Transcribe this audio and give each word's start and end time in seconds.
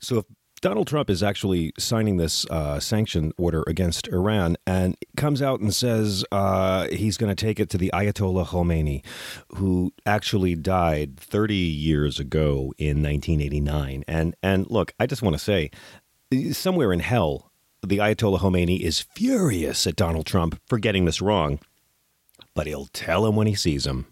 So 0.00 0.18
if 0.18 0.24
Donald 0.60 0.86
Trump 0.86 1.08
is 1.08 1.22
actually 1.22 1.72
signing 1.78 2.18
this 2.18 2.44
uh, 2.50 2.78
sanction 2.78 3.32
order 3.38 3.64
against 3.66 4.08
Iran 4.08 4.56
and 4.66 4.94
comes 5.16 5.40
out 5.40 5.60
and 5.60 5.74
says 5.74 6.22
uh, 6.32 6.86
he's 6.88 7.16
going 7.16 7.34
to 7.34 7.46
take 7.46 7.58
it 7.58 7.70
to 7.70 7.78
the 7.78 7.90
Ayatollah 7.94 8.46
Khomeini, 8.46 9.02
who 9.56 9.92
actually 10.04 10.54
died 10.54 11.18
30 11.18 11.54
years 11.54 12.20
ago 12.20 12.74
in 12.76 13.02
1989. 13.02 14.04
And 14.06 14.34
and 14.42 14.70
look, 14.70 14.92
I 15.00 15.06
just 15.06 15.22
want 15.22 15.34
to 15.34 15.42
say, 15.42 15.70
somewhere 16.52 16.92
in 16.92 17.00
hell, 17.00 17.50
the 17.82 17.98
Ayatollah 17.98 18.40
Khomeini 18.40 18.80
is 18.80 19.00
furious 19.00 19.86
at 19.86 19.96
Donald 19.96 20.26
Trump 20.26 20.60
for 20.66 20.78
getting 20.78 21.06
this 21.06 21.22
wrong, 21.22 21.58
but 22.54 22.66
he'll 22.66 22.86
tell 22.86 23.26
him 23.26 23.34
when 23.34 23.46
he 23.46 23.54
sees 23.54 23.86
him. 23.86 24.06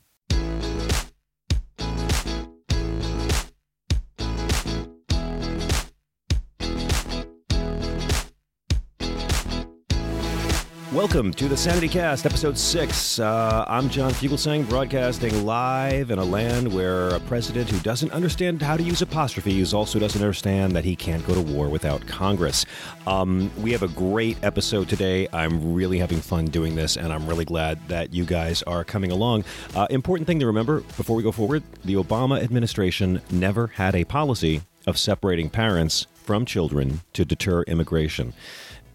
Welcome 11.08 11.32
to 11.32 11.48
the 11.48 11.56
Sanity 11.56 11.88
Cast, 11.88 12.26
episode 12.26 12.58
six. 12.58 13.18
Uh, 13.18 13.64
I'm 13.66 13.88
John 13.88 14.10
Fugelsang, 14.10 14.68
broadcasting 14.68 15.46
live 15.46 16.10
in 16.10 16.18
a 16.18 16.24
land 16.24 16.70
where 16.70 17.08
a 17.08 17.20
president 17.20 17.70
who 17.70 17.78
doesn't 17.80 18.12
understand 18.12 18.60
how 18.60 18.76
to 18.76 18.82
use 18.82 19.00
apostrophes 19.00 19.72
also 19.72 19.98
doesn't 19.98 20.20
understand 20.20 20.76
that 20.76 20.84
he 20.84 20.94
can't 20.94 21.26
go 21.26 21.32
to 21.32 21.40
war 21.40 21.70
without 21.70 22.06
Congress. 22.06 22.66
Um, 23.06 23.50
we 23.56 23.72
have 23.72 23.82
a 23.82 23.88
great 23.88 24.36
episode 24.42 24.90
today. 24.90 25.26
I'm 25.32 25.72
really 25.72 25.98
having 25.98 26.20
fun 26.20 26.48
doing 26.48 26.76
this, 26.76 26.98
and 26.98 27.10
I'm 27.10 27.26
really 27.26 27.46
glad 27.46 27.88
that 27.88 28.12
you 28.12 28.26
guys 28.26 28.62
are 28.64 28.84
coming 28.84 29.10
along. 29.10 29.44
Uh, 29.74 29.86
important 29.88 30.26
thing 30.26 30.40
to 30.40 30.46
remember 30.46 30.80
before 30.98 31.16
we 31.16 31.22
go 31.22 31.32
forward 31.32 31.62
the 31.86 31.94
Obama 31.94 32.42
administration 32.42 33.22
never 33.30 33.68
had 33.68 33.94
a 33.94 34.04
policy 34.04 34.60
of 34.86 34.98
separating 34.98 35.48
parents 35.48 36.06
from 36.12 36.44
children 36.44 37.00
to 37.14 37.24
deter 37.24 37.62
immigration 37.62 38.34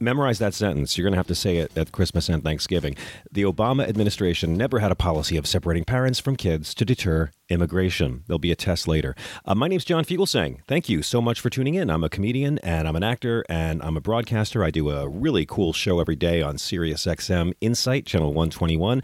memorize 0.03 0.39
that 0.39 0.53
sentence. 0.53 0.97
You're 0.97 1.03
going 1.03 1.13
to 1.13 1.17
have 1.17 1.27
to 1.27 1.35
say 1.35 1.57
it 1.57 1.75
at 1.77 1.91
Christmas 1.91 2.29
and 2.29 2.43
Thanksgiving. 2.43 2.95
The 3.31 3.43
Obama 3.43 3.87
administration 3.87 4.55
never 4.55 4.79
had 4.79 4.91
a 4.91 4.95
policy 4.95 5.37
of 5.37 5.47
separating 5.47 5.85
parents 5.85 6.19
from 6.19 6.35
kids 6.35 6.73
to 6.75 6.85
deter 6.85 7.31
immigration. 7.49 8.23
There'll 8.27 8.39
be 8.39 8.51
a 8.51 8.55
test 8.55 8.87
later. 8.87 9.15
Uh, 9.45 9.55
my 9.55 9.67
name's 9.67 9.85
John 9.85 10.03
Fugelsang. 10.03 10.59
Thank 10.67 10.89
you 10.89 11.01
so 11.01 11.21
much 11.21 11.39
for 11.39 11.49
tuning 11.49 11.75
in. 11.75 11.89
I'm 11.89 12.03
a 12.03 12.09
comedian 12.09 12.57
and 12.59 12.87
I'm 12.87 12.95
an 12.95 13.03
actor 13.03 13.45
and 13.47 13.81
I'm 13.83 13.95
a 13.95 14.01
broadcaster. 14.01 14.63
I 14.63 14.71
do 14.71 14.89
a 14.89 15.07
really 15.07 15.45
cool 15.45 15.71
show 15.71 15.99
every 15.99 16.15
day 16.15 16.41
on 16.41 16.55
SiriusXM 16.55 17.53
Insight, 17.61 18.05
Channel 18.05 18.29
121. 18.29 19.03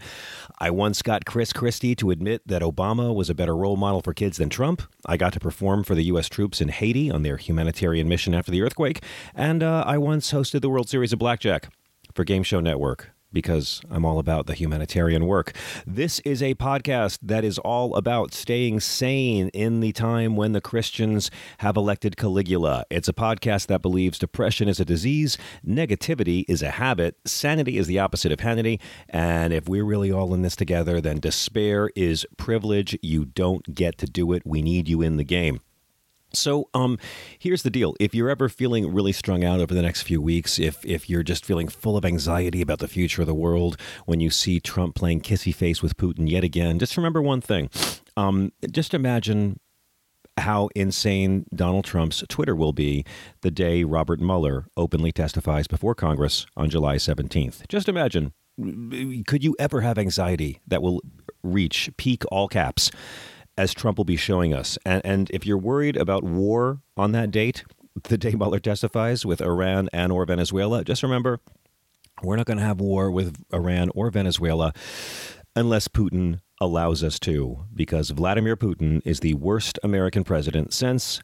I 0.58 0.70
once 0.70 1.00
got 1.00 1.24
Chris 1.24 1.52
Christie 1.52 1.94
to 1.96 2.10
admit 2.10 2.46
that 2.46 2.60
Obama 2.60 3.14
was 3.14 3.30
a 3.30 3.34
better 3.34 3.56
role 3.56 3.76
model 3.76 4.02
for 4.02 4.12
kids 4.12 4.36
than 4.36 4.50
Trump. 4.50 4.82
I 5.06 5.16
got 5.16 5.32
to 5.32 5.40
perform 5.40 5.84
for 5.84 5.94
the 5.94 6.04
U.S. 6.04 6.28
troops 6.28 6.60
in 6.60 6.68
Haiti 6.68 7.10
on 7.10 7.22
their 7.22 7.36
humanitarian 7.38 8.08
mission 8.08 8.34
after 8.34 8.50
the 8.50 8.60
earthquake. 8.60 9.02
And 9.34 9.62
uh, 9.62 9.84
I 9.86 9.96
once 9.96 10.32
hosted 10.32 10.60
the 10.60 10.68
World 10.68 10.88
Series 10.90 11.12
of 11.12 11.20
Blackjack 11.20 11.68
for 12.14 12.24
Game 12.24 12.42
Show 12.42 12.58
Network 12.58 13.12
because 13.32 13.80
I'm 13.88 14.04
all 14.04 14.18
about 14.18 14.48
the 14.48 14.54
humanitarian 14.54 15.24
work. 15.24 15.52
This 15.86 16.18
is 16.24 16.42
a 16.42 16.56
podcast 16.56 17.20
that 17.22 17.44
is 17.44 17.60
all 17.60 17.94
about 17.94 18.34
staying 18.34 18.80
sane 18.80 19.50
in 19.50 19.78
the 19.78 19.92
time 19.92 20.34
when 20.34 20.50
the 20.50 20.60
Christians 20.60 21.30
have 21.58 21.76
elected 21.76 22.16
Caligula. 22.16 22.86
It's 22.90 23.08
a 23.08 23.12
podcast 23.12 23.68
that 23.68 23.82
believes 23.82 24.18
depression 24.18 24.68
is 24.68 24.80
a 24.80 24.84
disease, 24.84 25.38
negativity 25.64 26.44
is 26.48 26.60
a 26.60 26.72
habit, 26.72 27.16
sanity 27.24 27.78
is 27.78 27.86
the 27.86 28.00
opposite 28.00 28.32
of 28.32 28.40
vanity, 28.40 28.80
and 29.08 29.52
if 29.52 29.68
we're 29.68 29.84
really 29.84 30.10
all 30.10 30.34
in 30.34 30.42
this 30.42 30.56
together, 30.56 31.00
then 31.00 31.20
despair 31.20 31.92
is 31.94 32.26
privilege. 32.36 32.98
You 33.00 33.26
don't 33.26 33.76
get 33.76 33.96
to 33.98 34.06
do 34.06 34.32
it. 34.32 34.42
We 34.44 34.60
need 34.60 34.88
you 34.88 35.02
in 35.02 35.18
the 35.18 35.24
game. 35.24 35.60
So, 36.32 36.68
um, 36.74 36.98
here's 37.38 37.62
the 37.62 37.70
deal. 37.70 37.94
If 37.98 38.14
you're 38.14 38.30
ever 38.30 38.48
feeling 38.48 38.92
really 38.92 39.12
strung 39.12 39.44
out 39.44 39.60
over 39.60 39.74
the 39.74 39.82
next 39.82 40.02
few 40.02 40.20
weeks, 40.20 40.58
if 40.58 40.84
if 40.84 41.10
you're 41.10 41.22
just 41.22 41.44
feeling 41.44 41.68
full 41.68 41.96
of 41.96 42.04
anxiety 42.04 42.62
about 42.62 42.78
the 42.78 42.88
future 42.88 43.22
of 43.22 43.26
the 43.26 43.34
world 43.34 43.76
when 44.06 44.20
you 44.20 44.30
see 44.30 44.60
Trump 44.60 44.94
playing 44.94 45.20
kissy 45.22 45.54
face 45.54 45.82
with 45.82 45.96
Putin 45.96 46.30
yet 46.30 46.44
again, 46.44 46.78
just 46.78 46.96
remember 46.96 47.20
one 47.20 47.40
thing. 47.40 47.70
Um, 48.16 48.52
just 48.70 48.94
imagine 48.94 49.58
how 50.36 50.68
insane 50.74 51.46
Donald 51.54 51.84
Trump's 51.84 52.24
Twitter 52.28 52.56
will 52.56 52.72
be 52.72 53.04
the 53.42 53.50
day 53.50 53.84
Robert 53.84 54.20
Mueller 54.20 54.66
openly 54.76 55.12
testifies 55.12 55.66
before 55.66 55.94
Congress 55.94 56.46
on 56.56 56.70
July 56.70 56.96
17th. 56.96 57.68
Just 57.68 57.88
imagine. 57.88 58.32
Could 59.26 59.42
you 59.42 59.56
ever 59.58 59.80
have 59.80 59.98
anxiety 59.98 60.60
that 60.66 60.82
will 60.82 61.00
reach 61.42 61.90
peak 61.96 62.24
all 62.30 62.48
caps? 62.48 62.90
As 63.56 63.74
Trump 63.74 63.98
will 63.98 64.04
be 64.04 64.16
showing 64.16 64.54
us. 64.54 64.78
And, 64.84 65.02
and 65.04 65.30
if 65.30 65.46
you're 65.46 65.58
worried 65.58 65.96
about 65.96 66.22
war 66.22 66.80
on 66.96 67.12
that 67.12 67.30
date, 67.30 67.64
the 68.04 68.18
day 68.18 68.32
Mueller 68.32 68.60
testifies 68.60 69.26
with 69.26 69.40
Iran 69.40 69.88
and 69.92 70.12
or 70.12 70.24
Venezuela, 70.24 70.84
just 70.84 71.02
remember 71.02 71.40
we're 72.22 72.36
not 72.36 72.46
going 72.46 72.58
to 72.58 72.64
have 72.64 72.80
war 72.80 73.10
with 73.10 73.42
Iran 73.52 73.90
or 73.94 74.10
Venezuela 74.10 74.72
unless 75.56 75.88
Putin 75.88 76.40
allows 76.60 77.02
us 77.02 77.18
to, 77.20 77.64
because 77.74 78.10
Vladimir 78.10 78.56
Putin 78.56 79.00
is 79.04 79.20
the 79.20 79.34
worst 79.34 79.78
American 79.82 80.24
president 80.24 80.72
since 80.72 81.22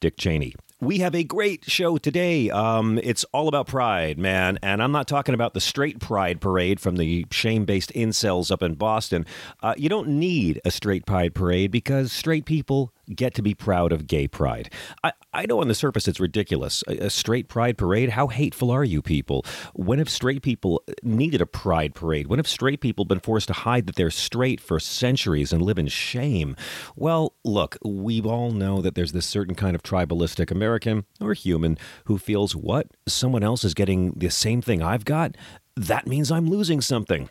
Dick 0.00 0.16
Cheney. 0.16 0.54
We 0.80 0.98
have 1.00 1.12
a 1.16 1.24
great 1.24 1.68
show 1.68 1.98
today. 1.98 2.50
Um, 2.50 3.00
it's 3.02 3.24
all 3.32 3.48
about 3.48 3.66
pride, 3.66 4.16
man. 4.16 4.60
And 4.62 4.80
I'm 4.80 4.92
not 4.92 5.08
talking 5.08 5.34
about 5.34 5.52
the 5.52 5.60
straight 5.60 5.98
pride 5.98 6.40
parade 6.40 6.78
from 6.78 6.96
the 6.96 7.26
shame 7.32 7.64
based 7.64 7.92
incels 7.94 8.52
up 8.52 8.62
in 8.62 8.74
Boston. 8.74 9.26
Uh, 9.60 9.74
you 9.76 9.88
don't 9.88 10.06
need 10.06 10.60
a 10.64 10.70
straight 10.70 11.04
pride 11.04 11.34
parade 11.34 11.72
because 11.72 12.12
straight 12.12 12.44
people 12.44 12.92
get 13.14 13.34
to 13.34 13.42
be 13.42 13.54
proud 13.54 13.92
of 13.92 14.06
gay 14.06 14.28
pride. 14.28 14.72
I, 15.02 15.12
I 15.32 15.46
know 15.46 15.60
on 15.60 15.68
the 15.68 15.74
surface 15.74 16.08
it's 16.08 16.20
ridiculous. 16.20 16.82
A, 16.88 17.06
a, 17.06 17.10
straight 17.10 17.48
pride 17.48 17.78
parade? 17.78 18.10
How 18.10 18.28
hateful 18.28 18.70
are 18.70 18.84
you 18.84 19.02
people? 19.02 19.44
When 19.74 19.98
have 19.98 20.08
straight 20.08 20.42
people 20.42 20.82
needed 21.02 21.40
a 21.40 21.46
pride 21.46 21.94
parade? 21.94 22.26
When 22.26 22.38
have 22.38 22.48
straight 22.48 22.80
people 22.80 23.04
been 23.04 23.20
forced 23.20 23.48
to 23.48 23.54
hide 23.54 23.86
that 23.86 23.96
they're 23.96 24.10
straight 24.10 24.60
for 24.60 24.80
centuries 24.80 25.52
and 25.52 25.62
live 25.62 25.78
in 25.78 25.88
shame? 25.88 26.56
Well, 26.96 27.34
look, 27.44 27.76
we 27.84 28.20
all 28.22 28.50
know 28.50 28.80
that 28.80 28.94
there's 28.94 29.12
this 29.12 29.26
certain 29.26 29.54
kind 29.54 29.74
of 29.74 29.82
tribalistic 29.82 30.50
American 30.50 31.04
or 31.20 31.34
human 31.34 31.78
who 32.04 32.18
feels 32.18 32.54
what? 32.54 32.88
Someone 33.06 33.42
else 33.42 33.64
is 33.64 33.74
getting 33.74 34.12
the 34.16 34.30
same 34.30 34.62
thing 34.62 34.82
I've 34.82 35.04
got? 35.04 35.36
That 35.76 36.06
means 36.06 36.30
I'm 36.30 36.48
losing 36.48 36.80
something. 36.80 37.28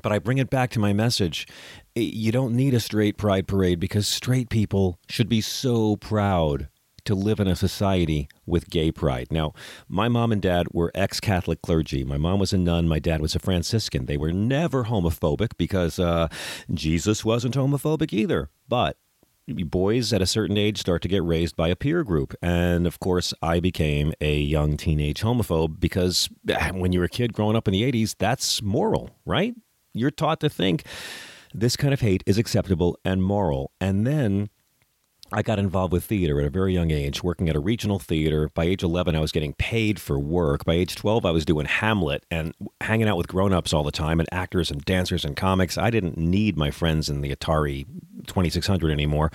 But 0.00 0.12
I 0.12 0.18
bring 0.18 0.38
it 0.38 0.48
back 0.48 0.70
to 0.70 0.78
my 0.78 0.92
message. 0.92 1.46
You 1.94 2.32
don't 2.32 2.54
need 2.54 2.72
a 2.74 2.80
straight 2.80 3.18
pride 3.18 3.46
parade 3.46 3.78
because 3.78 4.08
straight 4.08 4.48
people 4.48 4.98
should 5.08 5.28
be 5.28 5.42
so 5.42 5.96
proud 5.96 6.68
to 7.04 7.14
live 7.14 7.40
in 7.40 7.48
a 7.48 7.56
society 7.56 8.28
with 8.46 8.70
gay 8.70 8.90
pride. 8.90 9.26
Now, 9.30 9.52
my 9.88 10.08
mom 10.08 10.32
and 10.32 10.40
dad 10.40 10.68
were 10.72 10.92
ex 10.94 11.20
Catholic 11.20 11.60
clergy. 11.60 12.04
My 12.04 12.16
mom 12.16 12.38
was 12.38 12.52
a 12.52 12.58
nun, 12.58 12.88
my 12.88 12.98
dad 12.98 13.20
was 13.20 13.34
a 13.34 13.38
Franciscan. 13.38 14.06
They 14.06 14.16
were 14.16 14.32
never 14.32 14.84
homophobic 14.84 15.56
because 15.58 15.98
uh, 15.98 16.28
Jesus 16.72 17.24
wasn't 17.24 17.56
homophobic 17.56 18.12
either. 18.12 18.48
But 18.68 18.96
boys 19.48 20.12
at 20.12 20.22
a 20.22 20.26
certain 20.26 20.56
age 20.56 20.78
start 20.78 21.02
to 21.02 21.08
get 21.08 21.22
raised 21.24 21.56
by 21.56 21.68
a 21.68 21.76
peer 21.76 22.04
group. 22.04 22.34
And 22.40 22.86
of 22.86 23.00
course, 23.00 23.34
I 23.42 23.60
became 23.60 24.12
a 24.20 24.36
young 24.36 24.76
teenage 24.76 25.22
homophobe 25.22 25.80
because 25.80 26.30
when 26.72 26.92
you're 26.92 27.04
a 27.04 27.08
kid 27.08 27.32
growing 27.32 27.56
up 27.56 27.68
in 27.68 27.72
the 27.72 27.82
80s, 27.82 28.14
that's 28.18 28.62
moral, 28.62 29.10
right? 29.26 29.54
You're 29.92 30.10
taught 30.10 30.40
to 30.40 30.48
think 30.48 30.84
this 31.54 31.76
kind 31.76 31.92
of 31.92 32.00
hate 32.00 32.22
is 32.26 32.38
acceptable 32.38 32.98
and 33.04 33.22
moral. 33.22 33.72
And 33.80 34.06
then 34.06 34.50
I 35.34 35.40
got 35.40 35.58
involved 35.58 35.94
with 35.94 36.04
theater 36.04 36.38
at 36.40 36.46
a 36.46 36.50
very 36.50 36.74
young 36.74 36.90
age, 36.90 37.22
working 37.22 37.48
at 37.48 37.56
a 37.56 37.60
regional 37.60 37.98
theater. 37.98 38.50
By 38.52 38.64
age 38.64 38.82
11, 38.82 39.16
I 39.16 39.20
was 39.20 39.32
getting 39.32 39.54
paid 39.54 39.98
for 39.98 40.18
work. 40.18 40.66
By 40.66 40.74
age 40.74 40.94
12, 40.94 41.24
I 41.24 41.30
was 41.30 41.46
doing 41.46 41.64
Hamlet 41.64 42.26
and 42.30 42.54
hanging 42.82 43.08
out 43.08 43.16
with 43.16 43.28
grown 43.28 43.54
ups 43.54 43.72
all 43.72 43.82
the 43.82 43.90
time 43.90 44.20
and 44.20 44.28
actors 44.30 44.70
and 44.70 44.84
dancers 44.84 45.24
and 45.24 45.34
comics. 45.34 45.78
I 45.78 45.88
didn't 45.88 46.18
need 46.18 46.58
my 46.58 46.70
friends 46.70 47.08
in 47.08 47.22
the 47.22 47.34
Atari 47.34 47.86
2600 48.26 48.90
anymore. 48.90 49.32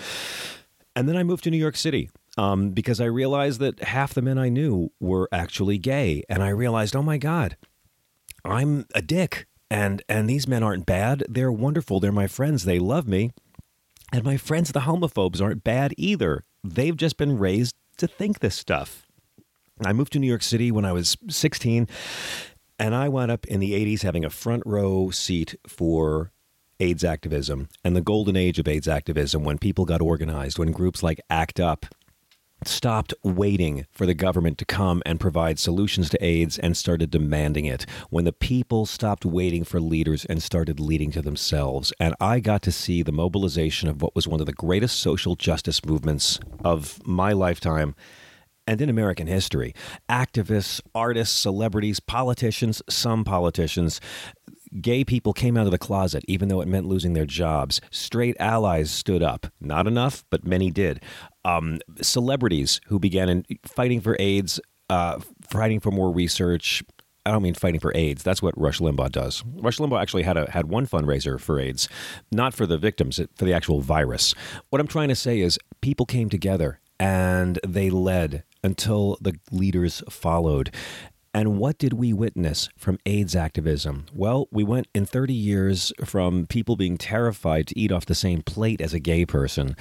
And 0.96 1.10
then 1.10 1.18
I 1.18 1.24
moved 1.24 1.44
to 1.46 1.52
New 1.52 1.58
York 1.58 1.76
City 1.76 2.12
um, 2.38 2.72
because 2.72 3.02
I 3.02 3.06
realized 3.06 3.60
that 3.62 3.82
half 3.82 4.14
the 4.14 4.22
men 4.22 4.38
I 4.38 4.50
knew 4.50 4.92
were 5.00 5.28
actually 5.32 5.80
gay. 5.80 6.24
And 6.30 6.44
I 6.44 6.50
realized, 6.50 6.96
oh 6.96 7.02
my 7.02 7.18
God, 7.18 7.58
I'm 8.46 8.86
a 8.94 9.02
dick. 9.02 9.47
And, 9.70 10.02
and 10.08 10.30
these 10.30 10.48
men 10.48 10.64
aren't 10.64 10.86
bad. 10.86 11.24
They're 11.28 11.52
wonderful. 11.52 12.00
They're 12.00 12.12
my 12.12 12.28
friends. 12.28 12.64
They 12.64 12.80
love 12.80 13.08
me. 13.08 13.32
And 14.14 14.24
my 14.24 14.38
friends, 14.38 14.72
the 14.72 14.82
homophobes, 14.82 15.42
aren't 15.42 15.64
bad 15.64 15.94
either. 15.98 16.44
They've 16.64 16.96
just 16.96 17.18
been 17.18 17.38
raised 17.38 17.76
to 17.98 18.08
think 18.08 18.40
this 18.40 18.56
stuff. 18.56 19.06
I 19.86 19.94
moved 19.94 20.14
to 20.14 20.20
New 20.20 20.28
York 20.28 20.44
City 20.44 20.72
when 20.72 20.86
I 20.86 20.94
was 20.94 21.18
16, 21.30 21.88
and 22.80 22.96
I 22.96 23.10
wound 23.10 23.32
up 23.32 23.46
in 23.48 23.60
the 23.60 23.74
80s 23.74 24.02
having 24.02 24.26
a 24.26 24.30
front 24.30 24.64
row 24.66 25.12
seat 25.12 25.56
for 25.68 26.32
AIDS 26.80 27.04
activism 27.04 27.70
and 27.84 27.96
the 27.96 28.02
golden 28.02 28.36
age 28.36 28.60
of 28.60 28.68
AIDS 28.68 28.88
activism 28.88 29.44
when 29.44 29.58
people 29.58 29.86
got 29.86 30.02
organized, 30.02 30.58
when 30.58 30.72
groups 30.72 31.04
like 31.04 31.20
ACT 31.30 31.60
UP 31.60 31.86
stopped 32.66 33.14
waiting 33.24 33.86
for 33.92 34.06
the 34.06 34.14
government 34.14 34.58
to 34.58 34.66
come 34.66 35.02
and 35.06 35.20
provide 35.20 35.60
solutions 35.60 36.10
to 36.10 36.24
AIDS 36.24 36.58
and 36.58 36.76
started 36.76 37.12
demanding 37.12 37.66
it. 37.66 37.86
When 38.10 38.26
the 38.26 38.34
people 38.34 38.86
stopped 38.86 39.26
waiting 39.26 39.64
for 39.64 39.80
leaders 39.80 40.26
and 40.26 40.42
started 40.42 40.80
leading 40.80 41.12
to 41.12 41.22
themselves. 41.22 41.94
And 42.00 42.16
I 42.20 42.40
got 42.40 42.62
to 42.64 42.72
see 42.72 43.04
the 43.04 43.12
mobilization 43.12 43.90
of 43.90 44.02
what 44.02 44.16
was 44.16 44.28
one 44.28 44.40
of 44.40 44.46
the 44.46 44.54
greatest 44.54 45.00
social 45.00 45.36
justice 45.36 45.84
movements 45.86 46.40
of 46.64 47.06
my 47.06 47.34
lifetime 47.34 47.96
and 48.68 48.82
in 48.82 48.90
American 48.90 49.28
history. 49.28 49.74
Activists, 50.10 50.82
artists, 50.94 51.34
celebrities, 51.34 52.00
politicians, 52.00 52.82
some 52.90 53.24
politicians, 53.24 54.02
Gay 54.82 55.04
people 55.04 55.34
came 55.34 55.58
out 55.58 55.66
of 55.66 55.72
the 55.72 55.78
closet, 55.78 56.24
even 56.28 56.50
though 56.50 56.62
it 56.62 56.68
meant 56.68 56.86
losing 56.86 57.14
their 57.14 57.26
jobs. 57.26 57.82
Straight 57.92 58.36
allies 58.40 58.92
stood 58.92 59.24
up. 59.24 59.48
Not 59.60 59.88
enough, 59.88 60.24
but 60.30 60.46
many 60.46 60.72
did. 60.72 61.02
Um, 61.46 61.80
celebrities 62.02 62.82
who 62.88 63.00
began 63.00 63.30
in, 63.30 63.46
fighting 63.66 64.02
for 64.02 64.16
AIDS, 64.20 64.60
uh, 64.90 65.20
fighting 65.50 65.80
for 65.80 65.92
more 65.92 66.12
research. 66.12 66.84
I 67.26 67.32
don't 67.32 67.44
mean 67.44 67.56
fighting 67.56 67.82
for 67.82 67.92
AIDS. 67.96 68.24
That's 68.24 68.42
what 68.42 68.58
Rush 68.58 68.80
Limbaugh 68.80 69.12
does. 69.12 69.44
Rush 69.46 69.80
Limbaugh 69.80 70.02
actually 70.02 70.24
had 70.24 70.38
a 70.38 70.50
had 70.50 70.68
one 70.68 70.88
fundraiser 70.88 71.40
for 71.40 71.60
AIDS, 71.60 71.90
not 72.32 72.54
for 72.54 72.66
the 72.66 72.78
victims, 72.78 73.20
for 73.36 73.46
the 73.46 73.54
actual 73.54 73.82
virus. 73.82 74.34
What 74.70 74.80
I'm 74.80 74.88
trying 74.88 75.10
to 75.10 75.16
say 75.16 75.42
is 75.42 75.60
people 75.82 76.06
came 76.06 76.30
together 76.30 76.80
and 77.00 77.60
they 77.68 77.90
led 77.90 78.44
until 78.64 79.18
the 79.22 79.36
leaders 79.52 80.02
followed. 80.10 80.74
And 81.38 81.60
what 81.60 81.78
did 81.78 81.94
we 81.94 82.14
witness 82.14 82.68
from 82.80 82.98
AIDS 83.06 83.36
activism? 83.36 84.08
Well, 84.12 84.48
we 84.50 84.64
went 84.64 84.88
in 84.96 85.06
30 85.06 85.36
years 85.36 85.94
from 86.04 86.48
people 86.48 86.76
being 86.76 86.98
terrified 86.98 87.68
to 87.68 87.80
eat 87.80 87.92
off 87.92 88.08
the 88.08 88.16
same 88.16 88.42
plate 88.42 88.82
as 88.82 88.92
a 88.92 89.00
gay 89.00 89.24
person 89.24 89.76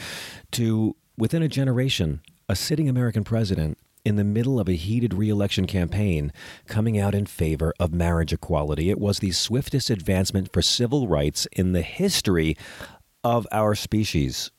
to, 0.51 0.97
within 1.17 1.43
a 1.43 1.49
generation, 1.49 2.21
a 2.47 2.55
sitting 2.55 2.91
American 2.91 3.25
president 3.25 3.79
in 4.05 4.17
the 4.17 4.23
middle 4.23 4.61
of 4.61 4.69
a 4.69 4.75
heated 4.75 5.15
reelection 5.15 5.67
campaign 5.67 6.31
coming 6.67 6.99
out 6.99 7.15
in 7.15 7.25
favor 7.25 7.73
of 7.81 7.95
marriage 7.95 8.35
equality. 8.35 8.91
It 8.91 9.01
was 9.01 9.21
the 9.21 9.31
swiftest 9.31 9.89
advancement 9.89 10.53
for 10.53 10.61
civil 10.61 11.09
rights 11.09 11.49
in 11.53 11.73
the 11.73 11.81
history 11.81 12.55
of 13.25 13.47
our 13.51 13.75
species. 13.75 14.51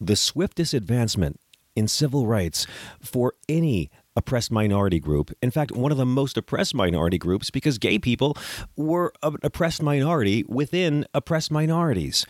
The 0.00 0.14
swiftest 0.14 0.74
advancement 0.74 1.40
in 1.74 1.88
civil 1.88 2.28
rights 2.28 2.68
for 3.00 3.34
any 3.48 3.90
oppressed 4.16 4.50
minority 4.50 5.00
group. 5.00 5.30
In 5.42 5.50
fact, 5.50 5.72
one 5.72 5.92
of 5.92 5.98
the 5.98 6.06
most 6.06 6.36
oppressed 6.36 6.74
minority 6.74 7.18
groups 7.18 7.50
because 7.50 7.78
gay 7.78 7.98
people 7.98 8.36
were 8.76 9.12
an 9.22 9.36
oppressed 9.42 9.82
minority 9.82 10.44
within 10.48 11.06
oppressed 11.14 11.50
minorities. 11.50 12.26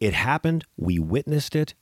It 0.00 0.14
happened, 0.14 0.64
we 0.76 0.98
witnessed 0.98 1.56
it, 1.56 1.74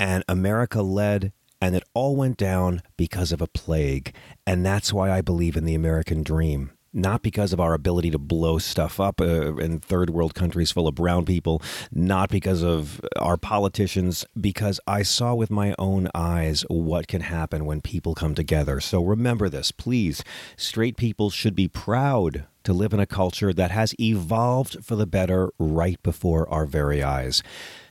and 0.00 0.24
America 0.28 0.82
led, 0.82 1.32
and 1.60 1.74
it 1.74 1.84
all 1.94 2.16
went 2.16 2.36
down 2.36 2.82
because 2.96 3.32
of 3.32 3.40
a 3.40 3.46
plague. 3.46 4.14
And 4.46 4.64
that's 4.64 4.92
why 4.92 5.10
I 5.10 5.20
believe 5.20 5.56
in 5.56 5.64
the 5.64 5.74
American 5.74 6.22
dream 6.22 6.70
not 6.92 7.22
because 7.22 7.52
of 7.52 7.60
our 7.60 7.74
ability 7.74 8.10
to 8.10 8.18
blow 8.18 8.58
stuff 8.58 8.98
up 8.98 9.20
uh, 9.20 9.56
in 9.56 9.80
third 9.80 10.10
world 10.10 10.34
countries 10.34 10.70
full 10.70 10.88
of 10.88 10.94
brown 10.94 11.24
people, 11.24 11.62
not 11.92 12.30
because 12.30 12.62
of 12.62 13.00
our 13.16 13.36
politicians, 13.36 14.24
because 14.40 14.80
I 14.86 15.02
saw 15.02 15.34
with 15.34 15.50
my 15.50 15.74
own 15.78 16.08
eyes 16.14 16.64
what 16.68 17.08
can 17.08 17.22
happen 17.22 17.66
when 17.66 17.80
people 17.80 18.14
come 18.14 18.34
together. 18.34 18.80
So 18.80 19.02
remember 19.02 19.48
this, 19.48 19.70
please. 19.70 20.22
Straight 20.56 20.96
people 20.96 21.30
should 21.30 21.54
be 21.54 21.68
proud 21.68 22.46
to 22.64 22.72
live 22.72 22.92
in 22.92 23.00
a 23.00 23.06
culture 23.06 23.52
that 23.52 23.70
has 23.70 23.94
evolved 23.98 24.84
for 24.84 24.96
the 24.96 25.06
better 25.06 25.50
right 25.58 26.02
before 26.02 26.48
our 26.50 26.66
very 26.66 27.02
eyes. 27.02 27.42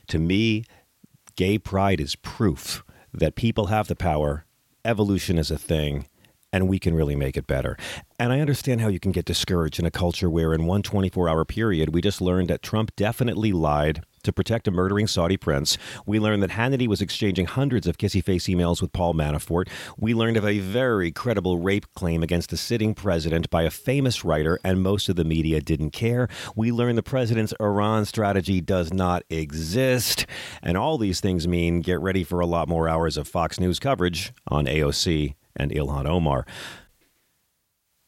To 0.08 0.18
me, 0.18 0.64
gay 1.36 1.58
pride 1.58 2.00
is 2.00 2.16
proof 2.16 2.84
that 3.12 3.34
people 3.34 3.66
have 3.66 3.88
the 3.88 3.96
power, 3.96 4.44
evolution 4.84 5.38
is 5.38 5.50
a 5.50 5.58
thing 5.58 6.06
and 6.52 6.68
we 6.68 6.78
can 6.78 6.94
really 6.94 7.16
make 7.16 7.36
it 7.36 7.46
better. 7.46 7.76
And 8.18 8.32
I 8.32 8.40
understand 8.40 8.80
how 8.80 8.88
you 8.88 9.00
can 9.00 9.12
get 9.12 9.24
discouraged 9.24 9.78
in 9.78 9.86
a 9.86 9.90
culture 9.90 10.30
where, 10.30 10.54
in 10.54 10.66
one 10.66 10.82
24 10.82 11.28
hour 11.28 11.44
period, 11.44 11.94
we 11.94 12.00
just 12.00 12.20
learned 12.20 12.48
that 12.48 12.62
Trump 12.62 12.94
definitely 12.96 13.52
lied 13.52 14.02
to 14.24 14.32
protect 14.32 14.68
a 14.68 14.70
murdering 14.70 15.06
Saudi 15.06 15.36
prince. 15.36 15.78
We 16.04 16.18
learned 16.18 16.42
that 16.42 16.50
Hannity 16.50 16.86
was 16.86 17.00
exchanging 17.00 17.46
hundreds 17.46 17.86
of 17.86 17.98
kissy 17.98 18.22
face 18.22 18.46
emails 18.46 18.82
with 18.82 18.92
Paul 18.92 19.14
Manafort. 19.14 19.68
We 19.96 20.12
learned 20.14 20.36
of 20.36 20.44
a 20.44 20.58
very 20.58 21.12
credible 21.12 21.58
rape 21.58 21.86
claim 21.94 22.22
against 22.22 22.50
the 22.50 22.56
sitting 22.56 22.94
president 22.94 23.48
by 23.50 23.62
a 23.62 23.70
famous 23.70 24.24
writer, 24.24 24.58
and 24.64 24.82
most 24.82 25.08
of 25.08 25.16
the 25.16 25.24
media 25.24 25.60
didn't 25.60 25.90
care. 25.90 26.28
We 26.56 26.72
learned 26.72 26.98
the 26.98 27.02
president's 27.02 27.54
Iran 27.60 28.04
strategy 28.04 28.60
does 28.60 28.92
not 28.92 29.22
exist. 29.30 30.26
And 30.62 30.76
all 30.76 30.98
these 30.98 31.20
things 31.20 31.46
mean 31.46 31.80
get 31.80 32.00
ready 32.00 32.24
for 32.24 32.40
a 32.40 32.46
lot 32.46 32.68
more 32.68 32.88
hours 32.88 33.16
of 33.16 33.28
Fox 33.28 33.60
News 33.60 33.78
coverage 33.78 34.32
on 34.48 34.66
AOC 34.66 35.34
and 35.58 35.70
Ilhan 35.70 36.06
Omar. 36.06 36.46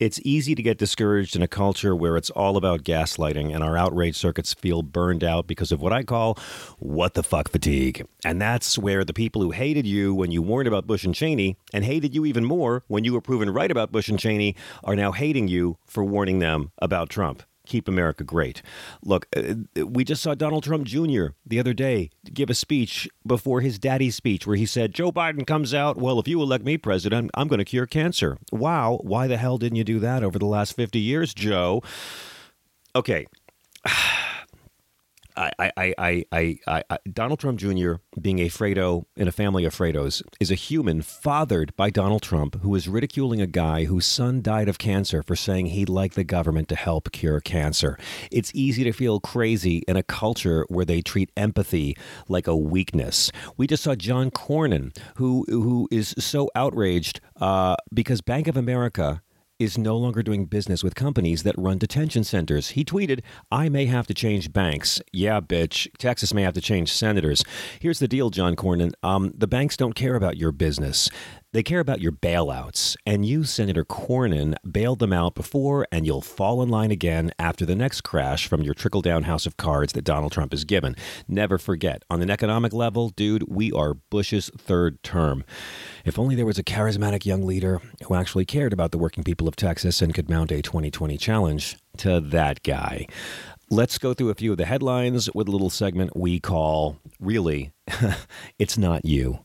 It's 0.00 0.18
easy 0.24 0.54
to 0.54 0.62
get 0.62 0.78
discouraged 0.78 1.36
in 1.36 1.42
a 1.42 1.46
culture 1.46 1.94
where 1.94 2.16
it's 2.16 2.30
all 2.30 2.56
about 2.56 2.84
gaslighting 2.84 3.54
and 3.54 3.62
our 3.62 3.76
outrage 3.76 4.16
circuits 4.16 4.54
feel 4.54 4.82
burned 4.82 5.22
out 5.22 5.46
because 5.46 5.72
of 5.72 5.82
what 5.82 5.92
I 5.92 6.04
call 6.04 6.38
what 6.78 7.12
the 7.12 7.22
fuck 7.22 7.50
fatigue. 7.50 8.06
And 8.24 8.40
that's 8.40 8.78
where 8.78 9.04
the 9.04 9.12
people 9.12 9.42
who 9.42 9.50
hated 9.50 9.86
you 9.86 10.14
when 10.14 10.30
you 10.30 10.40
warned 10.40 10.68
about 10.68 10.86
Bush 10.86 11.04
and 11.04 11.14
Cheney 11.14 11.58
and 11.74 11.84
hated 11.84 12.14
you 12.14 12.24
even 12.24 12.46
more 12.46 12.82
when 12.88 13.04
you 13.04 13.12
were 13.12 13.20
proven 13.20 13.50
right 13.50 13.70
about 13.70 13.92
Bush 13.92 14.08
and 14.08 14.18
Cheney 14.18 14.56
are 14.84 14.96
now 14.96 15.12
hating 15.12 15.48
you 15.48 15.76
for 15.84 16.02
warning 16.02 16.38
them 16.38 16.72
about 16.78 17.10
Trump 17.10 17.42
keep 17.70 17.88
America 17.88 18.24
great. 18.24 18.60
Look, 19.02 19.26
uh, 19.34 19.54
we 19.86 20.04
just 20.04 20.22
saw 20.22 20.34
Donald 20.34 20.64
Trump 20.64 20.84
Jr. 20.84 21.28
the 21.46 21.58
other 21.58 21.72
day 21.72 22.10
give 22.34 22.50
a 22.50 22.54
speech 22.54 23.08
before 23.26 23.60
his 23.60 23.78
daddy's 23.78 24.16
speech 24.16 24.46
where 24.46 24.56
he 24.56 24.66
said, 24.66 24.92
Joe 24.92 25.12
Biden 25.12 25.46
comes 25.46 25.72
out, 25.72 25.96
well, 25.96 26.18
if 26.18 26.28
you 26.28 26.42
elect 26.42 26.64
me 26.64 26.76
president, 26.76 27.30
I'm 27.34 27.48
going 27.48 27.58
to 27.58 27.64
cure 27.64 27.86
cancer. 27.86 28.36
Wow, 28.52 28.98
why 29.02 29.26
the 29.26 29.36
hell 29.36 29.56
didn't 29.56 29.76
you 29.76 29.84
do 29.84 30.00
that 30.00 30.22
over 30.22 30.38
the 30.38 30.46
last 30.46 30.74
50 30.74 30.98
years, 30.98 31.32
Joe? 31.32 31.82
Okay. 32.94 33.26
I, 35.36 35.50
I, 35.58 35.94
I, 35.98 36.24
I, 36.32 36.58
I, 36.66 36.98
Donald 37.12 37.40
Trump 37.40 37.58
Jr. 37.58 37.94
being 38.20 38.38
a 38.40 38.48
Fredo 38.48 39.04
in 39.16 39.28
a 39.28 39.32
family 39.32 39.64
of 39.64 39.74
Fredos 39.74 40.22
is 40.38 40.50
a 40.50 40.54
human 40.54 41.02
fathered 41.02 41.74
by 41.76 41.90
Donald 41.90 42.22
Trump 42.22 42.60
who 42.62 42.74
is 42.74 42.88
ridiculing 42.88 43.40
a 43.40 43.46
guy 43.46 43.84
whose 43.84 44.06
son 44.06 44.42
died 44.42 44.68
of 44.68 44.78
cancer 44.78 45.22
for 45.22 45.36
saying 45.36 45.66
he'd 45.66 45.88
like 45.88 46.14
the 46.14 46.24
government 46.24 46.68
to 46.68 46.76
help 46.76 47.12
cure 47.12 47.40
cancer. 47.40 47.98
It's 48.30 48.50
easy 48.54 48.84
to 48.84 48.92
feel 48.92 49.20
crazy 49.20 49.78
in 49.88 49.96
a 49.96 50.02
culture 50.02 50.64
where 50.68 50.84
they 50.84 51.02
treat 51.02 51.30
empathy 51.36 51.96
like 52.28 52.46
a 52.46 52.56
weakness. 52.56 53.30
We 53.56 53.66
just 53.66 53.82
saw 53.82 53.94
John 53.94 54.30
Cornyn, 54.30 54.96
who 55.16 55.44
who 55.48 55.88
is 55.90 56.14
so 56.18 56.50
outraged 56.54 57.20
uh, 57.40 57.76
because 57.92 58.20
Bank 58.20 58.48
of 58.48 58.56
America 58.56 59.22
is 59.60 59.76
no 59.76 59.96
longer 59.96 60.22
doing 60.22 60.46
business 60.46 60.82
with 60.82 60.94
companies 60.94 61.42
that 61.42 61.54
run 61.58 61.76
detention 61.78 62.24
centers. 62.24 62.70
He 62.70 62.84
tweeted, 62.84 63.20
I 63.52 63.68
may 63.68 63.84
have 63.86 64.06
to 64.06 64.14
change 64.14 64.52
banks. 64.52 65.00
Yeah, 65.12 65.40
bitch. 65.40 65.86
Texas 65.98 66.32
may 66.32 66.42
have 66.42 66.54
to 66.54 66.60
change 66.62 66.90
senators. 66.92 67.44
Here's 67.78 67.98
the 67.98 68.08
deal, 68.08 68.30
John 68.30 68.56
Cornyn. 68.56 68.92
Um, 69.02 69.32
the 69.36 69.46
banks 69.46 69.76
don't 69.76 69.94
care 69.94 70.14
about 70.14 70.38
your 70.38 70.50
business. 70.50 71.10
They 71.52 71.64
care 71.64 71.80
about 71.80 72.00
your 72.00 72.12
bailouts, 72.12 72.96
and 73.04 73.26
you, 73.26 73.42
Senator 73.42 73.84
Cornyn, 73.84 74.54
bailed 74.70 75.00
them 75.00 75.12
out 75.12 75.34
before, 75.34 75.84
and 75.90 76.06
you'll 76.06 76.20
fall 76.20 76.62
in 76.62 76.68
line 76.68 76.92
again 76.92 77.32
after 77.40 77.66
the 77.66 77.74
next 77.74 78.02
crash 78.02 78.46
from 78.46 78.62
your 78.62 78.72
trickle 78.72 79.02
down 79.02 79.24
house 79.24 79.46
of 79.46 79.56
cards 79.56 79.92
that 79.94 80.04
Donald 80.04 80.30
Trump 80.30 80.52
has 80.52 80.64
given. 80.64 80.94
Never 81.26 81.58
forget, 81.58 82.04
on 82.08 82.22
an 82.22 82.30
economic 82.30 82.72
level, 82.72 83.08
dude, 83.08 83.46
we 83.48 83.72
are 83.72 83.94
Bush's 83.94 84.48
third 84.56 85.02
term. 85.02 85.42
If 86.04 86.20
only 86.20 86.36
there 86.36 86.46
was 86.46 86.58
a 86.60 86.62
charismatic 86.62 87.26
young 87.26 87.44
leader 87.44 87.80
who 88.06 88.14
actually 88.14 88.44
cared 88.44 88.72
about 88.72 88.92
the 88.92 88.98
working 88.98 89.24
people 89.24 89.48
of 89.48 89.56
Texas 89.56 90.00
and 90.00 90.14
could 90.14 90.30
mount 90.30 90.52
a 90.52 90.62
2020 90.62 91.18
challenge 91.18 91.76
to 91.96 92.20
that 92.20 92.62
guy. 92.62 93.08
let's 93.70 93.98
go 93.98 94.14
through 94.14 94.30
a 94.30 94.34
few 94.34 94.52
of 94.52 94.58
the 94.58 94.66
headlines 94.66 95.28
with 95.34 95.48
a 95.48 95.50
little 95.50 95.70
segment 95.70 96.16
we 96.16 96.38
call 96.38 96.98
Really, 97.18 97.72
It's 98.60 98.78
Not 98.78 99.04
You. 99.04 99.44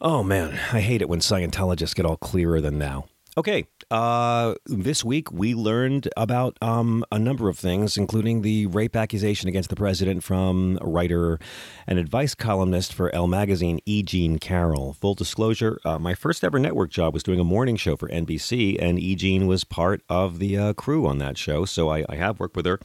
Oh 0.00 0.22
man, 0.22 0.60
I 0.72 0.80
hate 0.80 1.02
it 1.02 1.08
when 1.08 1.18
Scientologists 1.18 1.94
get 1.94 2.06
all 2.06 2.16
clearer 2.16 2.60
than 2.60 2.78
now. 2.78 3.06
Okay, 3.36 3.66
uh, 3.90 4.54
this 4.66 5.04
week 5.04 5.32
we 5.32 5.54
learned 5.54 6.08
about 6.16 6.56
um, 6.62 7.04
a 7.10 7.18
number 7.18 7.48
of 7.48 7.58
things, 7.58 7.96
including 7.96 8.42
the 8.42 8.66
rape 8.66 8.94
accusation 8.94 9.48
against 9.48 9.70
the 9.70 9.76
president 9.76 10.22
from 10.22 10.78
writer 10.82 11.38
and 11.86 11.98
advice 11.98 12.34
columnist 12.34 12.92
for 12.92 13.12
Elle 13.14 13.26
magazine, 13.26 13.80
E. 13.86 14.04
Jean 14.04 14.38
Carroll. 14.38 14.92
Full 14.92 15.14
disclosure: 15.14 15.80
uh, 15.84 15.98
my 15.98 16.14
first 16.14 16.44
ever 16.44 16.60
network 16.60 16.90
job 16.90 17.12
was 17.12 17.24
doing 17.24 17.40
a 17.40 17.44
morning 17.44 17.76
show 17.76 17.96
for 17.96 18.08
NBC, 18.08 18.76
and 18.80 19.00
E. 19.00 19.16
Jean 19.16 19.48
was 19.48 19.64
part 19.64 20.02
of 20.08 20.38
the 20.38 20.56
uh, 20.56 20.72
crew 20.74 21.06
on 21.06 21.18
that 21.18 21.36
show. 21.36 21.64
So 21.64 21.90
I, 21.90 22.04
I 22.08 22.16
have 22.16 22.38
worked 22.38 22.56
with 22.56 22.66
her, 22.66 22.78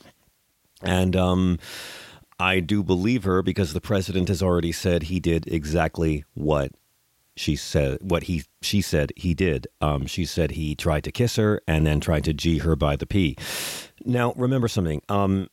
and 0.82 1.16
um, 1.16 1.60
I 2.40 2.60
do 2.60 2.82
believe 2.82 3.24
her 3.24 3.44
because 3.44 3.74
the 3.74 3.82
president 3.82 4.30
has 4.30 4.42
already 4.42 4.72
said 4.72 5.04
he 5.04 5.20
did 5.20 5.48
exactly 5.48 6.26
what 6.34 6.72
she 7.36 7.56
said 7.56 7.98
what 8.02 8.24
he 8.24 8.44
she 8.62 8.82
said 8.82 9.12
he 9.16 9.34
did. 9.34 9.68
Um, 9.82 10.06
she 10.06 10.26
said 10.26 10.52
he 10.52 10.76
tried 10.76 11.04
to 11.06 11.12
kiss 11.12 11.36
her 11.38 11.62
and 11.68 11.86
then 11.86 12.00
tried 12.00 12.24
to 12.26 12.34
g 12.34 12.60
her 12.60 12.76
by 12.76 12.96
the 12.96 13.06
p. 13.06 13.38
Now 14.06 14.34
remember 14.36 14.68
something. 14.68 15.02
Um, 15.10 15.50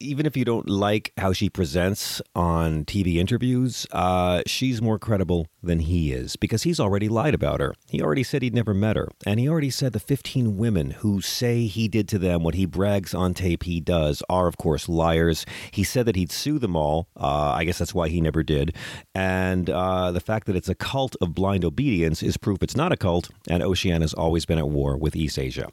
even 0.00 0.26
if 0.26 0.36
you 0.36 0.44
don't 0.44 0.68
like 0.68 1.12
how 1.18 1.32
she 1.32 1.48
presents 1.48 2.20
on 2.34 2.84
TV 2.84 3.16
interviews, 3.16 3.86
uh, 3.92 4.42
she's 4.46 4.82
more 4.82 4.98
credible 4.98 5.46
than 5.62 5.80
he 5.80 6.12
is 6.12 6.36
because 6.36 6.64
he's 6.64 6.80
already 6.80 7.08
lied 7.08 7.34
about 7.34 7.60
her. 7.60 7.74
He 7.88 8.02
already 8.02 8.22
said 8.22 8.42
he'd 8.42 8.54
never 8.54 8.74
met 8.74 8.96
her. 8.96 9.08
And 9.26 9.40
he 9.40 9.48
already 9.48 9.70
said 9.70 9.92
the 9.92 10.00
15 10.00 10.56
women 10.56 10.90
who 10.92 11.20
say 11.20 11.66
he 11.66 11.88
did 11.88 12.08
to 12.08 12.18
them 12.18 12.42
what 12.42 12.54
he 12.54 12.66
brags 12.66 13.14
on 13.14 13.34
tape 13.34 13.62
he 13.62 13.80
does 13.80 14.22
are, 14.28 14.46
of 14.46 14.56
course, 14.56 14.88
liars. 14.88 15.46
He 15.70 15.84
said 15.84 16.06
that 16.06 16.16
he'd 16.16 16.32
sue 16.32 16.58
them 16.58 16.76
all. 16.76 17.08
Uh, 17.16 17.52
I 17.52 17.64
guess 17.64 17.78
that's 17.78 17.94
why 17.94 18.08
he 18.08 18.20
never 18.20 18.42
did. 18.42 18.76
And 19.14 19.70
uh, 19.70 20.12
the 20.12 20.20
fact 20.20 20.46
that 20.46 20.56
it's 20.56 20.68
a 20.68 20.74
cult 20.74 21.16
of 21.20 21.34
blind 21.34 21.64
obedience 21.64 22.22
is 22.22 22.36
proof 22.36 22.62
it's 22.62 22.76
not 22.76 22.92
a 22.92 22.96
cult. 22.96 23.30
And 23.48 23.62
Oceania's 23.62 24.14
always 24.14 24.44
been 24.44 24.58
at 24.58 24.68
war 24.68 24.96
with 24.96 25.16
East 25.16 25.38
Asia. 25.38 25.68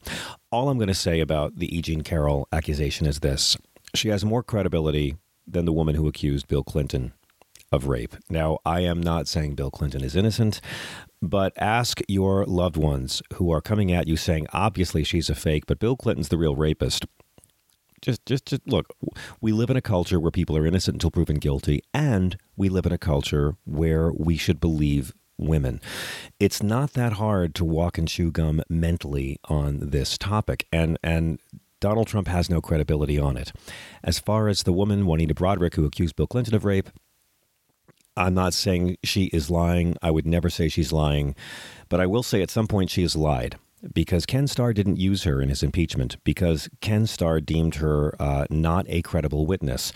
All 0.51 0.69
I'm 0.69 0.77
going 0.77 0.87
to 0.87 0.93
say 0.93 1.19
about 1.19 1.57
the 1.57 1.75
E. 1.75 1.81
Jean 1.81 2.01
Carroll 2.01 2.47
accusation 2.51 3.07
is 3.07 3.19
this 3.19 3.57
she 3.93 4.09
has 4.09 4.25
more 4.25 4.43
credibility 4.43 5.15
than 5.47 5.65
the 5.65 5.73
woman 5.73 5.95
who 5.95 6.07
accused 6.07 6.47
Bill 6.47 6.63
Clinton 6.63 7.13
of 7.71 7.87
rape. 7.87 8.15
Now, 8.29 8.59
I 8.65 8.81
am 8.81 9.01
not 9.01 9.27
saying 9.27 9.55
Bill 9.55 9.71
Clinton 9.71 10.03
is 10.03 10.15
innocent, 10.15 10.59
but 11.21 11.53
ask 11.57 12.01
your 12.07 12.45
loved 12.45 12.77
ones 12.77 13.21
who 13.35 13.51
are 13.51 13.61
coming 13.61 13.91
at 13.91 14.07
you 14.07 14.17
saying, 14.17 14.47
obviously 14.51 15.03
she's 15.03 15.29
a 15.29 15.35
fake, 15.35 15.65
but 15.67 15.79
Bill 15.79 15.95
Clinton's 15.95 16.29
the 16.29 16.37
real 16.37 16.55
rapist. 16.55 17.05
Just, 18.01 18.25
just, 18.25 18.47
just 18.47 18.67
look. 18.67 18.87
We 19.39 19.51
live 19.51 19.69
in 19.69 19.77
a 19.77 19.81
culture 19.81 20.19
where 20.19 20.31
people 20.31 20.57
are 20.57 20.65
innocent 20.65 20.95
until 20.95 21.11
proven 21.11 21.37
guilty, 21.37 21.83
and 21.93 22.35
we 22.57 22.67
live 22.67 22.87
in 22.87 22.91
a 22.91 22.97
culture 22.97 23.55
where 23.63 24.11
we 24.11 24.37
should 24.37 24.59
believe 24.59 25.13
women. 25.37 25.79
It's 26.39 26.63
not 26.63 26.93
that 26.93 27.13
hard 27.13 27.53
to 27.55 27.65
walk 27.65 27.97
and 27.99 28.07
chew 28.07 28.31
gum 28.31 28.63
mentally 28.69 29.39
on 29.45 29.89
this 29.91 30.17
topic, 30.17 30.67
and 30.71 30.97
and 31.03 31.39
Donald 31.81 32.07
Trump 32.07 32.29
has 32.29 32.49
no 32.49 32.61
credibility 32.61 33.19
on 33.19 33.35
it. 33.35 33.51
As 34.03 34.19
far 34.19 34.47
as 34.47 34.63
the 34.63 34.71
woman, 34.71 35.05
Juanita 35.05 35.35
Broaddrick, 35.35 35.75
who 35.75 35.83
accused 35.83 36.15
Bill 36.15 36.27
Clinton 36.27 36.55
of 36.55 36.63
rape, 36.63 36.89
I'm 38.15 38.33
not 38.33 38.53
saying 38.53 38.97
she 39.03 39.25
is 39.25 39.49
lying. 39.49 39.97
I 40.01 40.11
would 40.11 40.25
never 40.25 40.49
say 40.49 40.69
she's 40.69 40.93
lying. 40.93 41.35
But 41.89 41.99
I 41.99 42.05
will 42.05 42.23
say 42.23 42.41
at 42.41 42.51
some 42.51 42.67
point 42.67 42.89
she 42.89 43.01
has 43.01 43.15
lied 43.15 43.57
because 43.93 44.25
Ken 44.25 44.47
Starr 44.47 44.73
didn't 44.73 44.97
use 44.97 45.23
her 45.23 45.41
in 45.41 45.49
his 45.49 45.63
impeachment 45.63 46.17
because 46.23 46.69
Ken 46.81 47.07
Starr 47.07 47.41
deemed 47.41 47.75
her 47.75 48.15
uh, 48.21 48.45
not 48.49 48.85
a 48.87 49.01
credible 49.01 49.45
witness. 49.45 49.91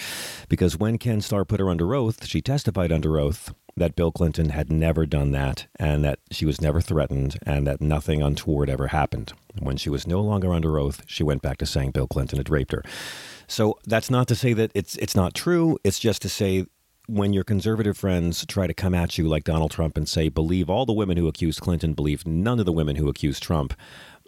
Because 0.50 0.78
when 0.78 0.98
Ken 0.98 1.22
Starr 1.22 1.46
put 1.46 1.60
her 1.60 1.70
under 1.70 1.94
oath, 1.94 2.26
she 2.26 2.42
testified 2.42 2.92
under 2.92 3.20
oath 3.20 3.54
that 3.78 3.96
Bill 3.96 4.12
Clinton 4.12 4.50
had 4.50 4.72
never 4.72 5.06
done 5.06 5.32
that 5.32 5.68
and 5.78 6.04
that 6.04 6.20
she 6.32 6.46
was 6.46 6.62
never 6.62 6.80
threatened 6.80 7.38
and 7.46 7.68
that 7.68 7.82
nothing 7.82 8.22
untoward 8.22 8.70
ever 8.70 8.88
happened. 8.88 9.34
When 9.60 9.78
she 9.78 9.90
was 9.90 10.08
no 10.08 10.22
longer 10.22 10.54
under 10.54 10.80
oath, 10.80 11.04
she 11.08 11.24
went 11.24 11.42
back 11.42 11.58
to 11.58 11.66
saying 11.66 11.92
Bill 11.92 12.08
Clinton 12.08 12.38
had 12.38 12.50
raped 12.50 12.72
her. 12.72 12.84
So 13.48 13.78
that's 13.86 14.10
not 14.10 14.28
to 14.30 14.36
say 14.36 14.54
that 14.54 14.72
it's 14.74 14.96
it's 14.98 15.16
not 15.16 15.34
true. 15.34 15.78
It's 15.84 16.00
just 16.00 16.22
to 16.24 16.30
say 16.30 16.66
when 17.08 17.34
your 17.34 17.44
conservative 17.44 17.98
friends 17.98 18.46
try 18.48 18.66
to 18.66 18.74
come 18.74 18.96
at 18.96 19.18
you 19.18 19.28
like 19.28 19.44
Donald 19.44 19.72
Trump 19.72 19.98
and 19.98 20.10
say 20.10 20.30
believe 20.30 20.70
all 20.70 20.86
the 20.86 20.94
women 20.94 21.18
who 21.18 21.28
accused 21.28 21.62
Clinton, 21.62 21.94
believe 21.94 22.26
none 22.26 22.60
of 22.60 22.66
the 22.66 22.72
women 22.72 22.96
who 22.96 23.10
accused 23.10 23.44
Trump, 23.44 23.74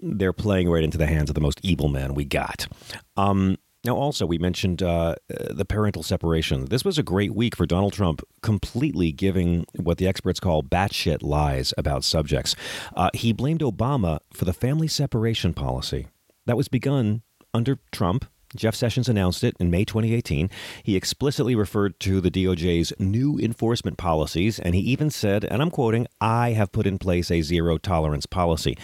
they're 0.02 0.34
playing 0.34 0.70
right 0.70 0.84
into 0.84 0.98
the 0.98 1.08
hands 1.08 1.30
of 1.30 1.34
the 1.34 1.42
most 1.42 1.60
evil 1.64 1.88
man 1.88 2.14
we 2.14 2.26
got. 2.26 2.68
Um, 3.16 3.58
now, 3.86 3.96
also, 3.96 4.26
we 4.26 4.38
mentioned 4.38 4.82
uh, 4.84 5.16
the 5.30 5.64
parental 5.64 6.04
separation. 6.04 6.66
This 6.66 6.84
was 6.84 6.98
a 6.98 7.04
great 7.04 7.34
week 7.34 7.56
for 7.56 7.66
Donald 7.66 7.94
Trump, 7.94 8.22
completely 8.42 9.12
giving 9.12 9.66
what 9.76 9.98
the 9.98 10.08
experts 10.08 10.40
call 10.40 10.64
batshit 10.64 11.22
lies 11.22 11.74
about 11.78 12.04
subjects. 12.04 12.56
Uh, 12.96 13.10
he 13.14 13.32
blamed 13.32 13.62
Obama 13.62 14.20
for 14.34 14.46
the 14.46 14.54
family 14.54 14.88
separation 14.88 15.54
policy 15.54 16.08
that 16.48 16.58
was 16.58 16.68
begun 16.68 17.22
under 17.54 17.78
Trump. 17.92 18.26
Jeff 18.56 18.76
Sessions 18.76 19.08
announced 19.08 19.44
it 19.44 19.56
in 19.60 19.70
May 19.70 19.86
2018. 19.86 20.50
He 20.84 20.96
explicitly 20.96 21.54
referred 21.54 22.00
to 22.02 22.20
the 22.20 22.32
DOJ's 22.32 22.94
new 22.98 23.38
enforcement 23.38 23.98
policies, 23.98 24.58
and 24.58 24.74
he 24.74 24.82
even 24.82 25.10
said, 25.10 25.44
and 25.46 25.62
I'm 25.62 25.72
quoting, 25.72 26.08
I 26.20 26.52
have 26.52 26.72
put 26.72 26.88
in 26.88 26.98
place 26.98 27.30
a 27.30 27.42
zero 27.42 27.78
tolerance 27.78 28.26
policy. 28.26 28.78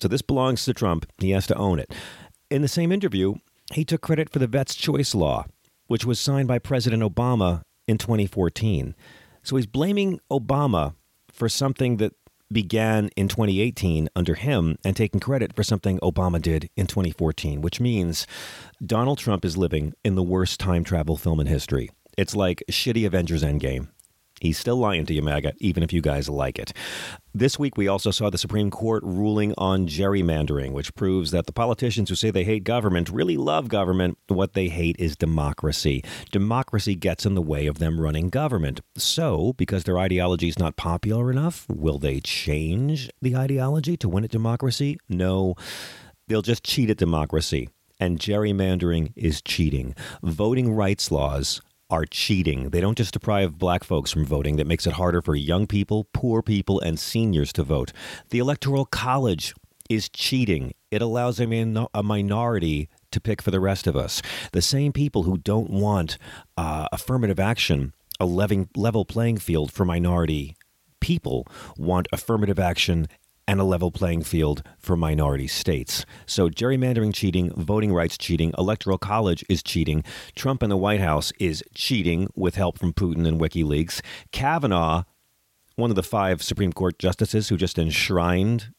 So 0.00 0.08
this 0.08 0.22
belongs 0.22 0.64
to 0.64 0.74
Trump. 0.74 1.06
He 1.18 1.30
has 1.32 1.46
to 1.48 1.56
own 1.56 1.78
it. 1.78 1.92
In 2.50 2.62
the 2.62 2.68
same 2.68 2.92
interview, 2.92 3.34
he 3.72 3.84
took 3.84 4.00
credit 4.00 4.30
for 4.30 4.38
the 4.38 4.46
Vets' 4.46 4.74
Choice 4.74 5.14
Law, 5.14 5.46
which 5.86 6.04
was 6.04 6.18
signed 6.18 6.48
by 6.48 6.58
President 6.58 7.02
Obama 7.02 7.62
in 7.86 7.98
2014. 7.98 8.94
So 9.42 9.56
he's 9.56 9.66
blaming 9.66 10.20
Obama 10.30 10.94
for 11.30 11.48
something 11.48 11.96
that 11.98 12.12
began 12.50 13.10
in 13.16 13.28
2018 13.28 14.08
under 14.16 14.34
him 14.34 14.76
and 14.84 14.96
taking 14.96 15.20
credit 15.20 15.54
for 15.54 15.62
something 15.62 15.98
Obama 16.00 16.40
did 16.40 16.70
in 16.76 16.86
2014, 16.86 17.60
which 17.60 17.80
means 17.80 18.26
Donald 18.84 19.18
Trump 19.18 19.44
is 19.44 19.56
living 19.56 19.92
in 20.04 20.14
the 20.14 20.22
worst 20.22 20.58
time 20.58 20.84
travel 20.84 21.16
film 21.16 21.40
in 21.40 21.46
history. 21.46 21.90
It's 22.16 22.34
like 22.34 22.62
shitty 22.70 23.06
Avengers 23.06 23.44
Endgame. 23.44 23.88
He's 24.40 24.58
still 24.58 24.76
lying 24.76 25.06
to 25.06 25.14
you, 25.14 25.22
MAGA, 25.22 25.54
even 25.58 25.82
if 25.82 25.92
you 25.92 26.00
guys 26.00 26.28
like 26.28 26.58
it. 26.58 26.72
This 27.34 27.58
week, 27.58 27.76
we 27.76 27.88
also 27.88 28.10
saw 28.10 28.30
the 28.30 28.38
Supreme 28.38 28.70
Court 28.70 29.02
ruling 29.04 29.54
on 29.58 29.86
gerrymandering, 29.86 30.72
which 30.72 30.94
proves 30.94 31.30
that 31.30 31.46
the 31.46 31.52
politicians 31.52 32.08
who 32.08 32.14
say 32.14 32.30
they 32.30 32.44
hate 32.44 32.64
government 32.64 33.10
really 33.10 33.36
love 33.36 33.68
government. 33.68 34.18
What 34.28 34.54
they 34.54 34.68
hate 34.68 34.96
is 34.98 35.16
democracy. 35.16 36.02
Democracy 36.32 36.94
gets 36.94 37.26
in 37.26 37.34
the 37.34 37.42
way 37.42 37.66
of 37.66 37.78
them 37.78 38.00
running 38.00 38.28
government. 38.28 38.80
So, 38.96 39.52
because 39.54 39.84
their 39.84 39.98
ideology 39.98 40.48
is 40.48 40.58
not 40.58 40.76
popular 40.76 41.30
enough, 41.30 41.66
will 41.68 41.98
they 41.98 42.20
change 42.20 43.10
the 43.22 43.36
ideology 43.36 43.96
to 43.98 44.08
win 44.08 44.24
at 44.24 44.30
democracy? 44.30 44.98
No. 45.08 45.54
They'll 46.26 46.42
just 46.42 46.64
cheat 46.64 46.90
at 46.90 46.96
democracy. 46.96 47.68
And 48.00 48.18
gerrymandering 48.18 49.12
is 49.16 49.42
cheating. 49.42 49.94
Voting 50.22 50.72
rights 50.72 51.10
laws 51.10 51.60
are 51.90 52.04
cheating. 52.04 52.70
They 52.70 52.80
don't 52.80 52.98
just 52.98 53.14
deprive 53.14 53.58
black 53.58 53.84
folks 53.84 54.10
from 54.10 54.24
voting, 54.24 54.56
that 54.56 54.66
makes 54.66 54.86
it 54.86 54.94
harder 54.94 55.22
for 55.22 55.34
young 55.34 55.66
people, 55.66 56.08
poor 56.12 56.42
people, 56.42 56.80
and 56.80 56.98
seniors 56.98 57.52
to 57.54 57.62
vote. 57.62 57.92
The 58.30 58.38
Electoral 58.38 58.84
College 58.84 59.54
is 59.88 60.08
cheating. 60.08 60.74
It 60.90 61.00
allows 61.00 61.40
a, 61.40 61.88
a 61.94 62.02
minority 62.02 62.88
to 63.10 63.20
pick 63.20 63.40
for 63.40 63.50
the 63.50 63.60
rest 63.60 63.86
of 63.86 63.96
us. 63.96 64.20
The 64.52 64.62
same 64.62 64.92
people 64.92 65.22
who 65.22 65.38
don't 65.38 65.70
want 65.70 66.18
uh, 66.56 66.88
affirmative 66.92 67.40
action, 67.40 67.94
a 68.20 68.26
level 68.26 69.04
playing 69.04 69.38
field 69.38 69.72
for 69.72 69.84
minority 69.84 70.56
people, 71.00 71.46
want 71.76 72.08
affirmative 72.12 72.58
action 72.58 73.06
and 73.48 73.58
a 73.60 73.64
level 73.64 73.90
playing 73.90 74.22
field 74.22 74.62
for 74.78 74.96
minority 74.96 75.48
states. 75.48 76.04
So, 76.26 76.50
gerrymandering 76.50 77.14
cheating, 77.14 77.50
voting 77.56 77.92
rights 77.92 78.18
cheating, 78.18 78.52
electoral 78.58 78.98
college 78.98 79.44
is 79.48 79.62
cheating, 79.62 80.04
Trump 80.36 80.62
and 80.62 80.70
the 80.70 80.76
White 80.76 81.00
House 81.00 81.32
is 81.40 81.64
cheating 81.74 82.28
with 82.36 82.56
help 82.56 82.78
from 82.78 82.92
Putin 82.92 83.26
and 83.26 83.40
WikiLeaks. 83.40 84.02
Kavanaugh, 84.30 85.04
one 85.76 85.90
of 85.90 85.96
the 85.96 86.02
five 86.02 86.42
Supreme 86.42 86.72
Court 86.72 86.98
justices 86.98 87.48
who 87.48 87.56
just 87.56 87.78
enshrined 87.78 88.72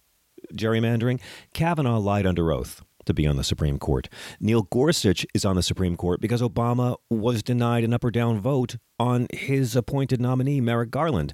gerrymandering, 0.54 1.20
Kavanaugh 1.54 1.98
lied 1.98 2.28
under 2.28 2.54
oath 2.54 2.84
to 3.06 3.14
be 3.14 3.26
on 3.26 3.38
the 3.38 3.44
Supreme 3.44 3.80
Court. 3.80 4.08
Neil 4.40 4.62
Gorsuch 4.62 5.26
is 5.34 5.44
on 5.44 5.56
the 5.56 5.64
Supreme 5.64 5.98
Court 5.98 6.22
because 6.22 6.44
Obama 6.44 6.96
was 7.10 7.42
denied 7.42 7.84
an 7.84 7.94
up 7.94 8.04
or 8.04 8.12
down 8.12 8.40
vote 8.40 8.78
on 9.00 9.28
his 9.34 9.76
appointed 9.76 10.22
nominee, 10.22 10.62
Merrick 10.62 10.92
Garland. 10.92 11.34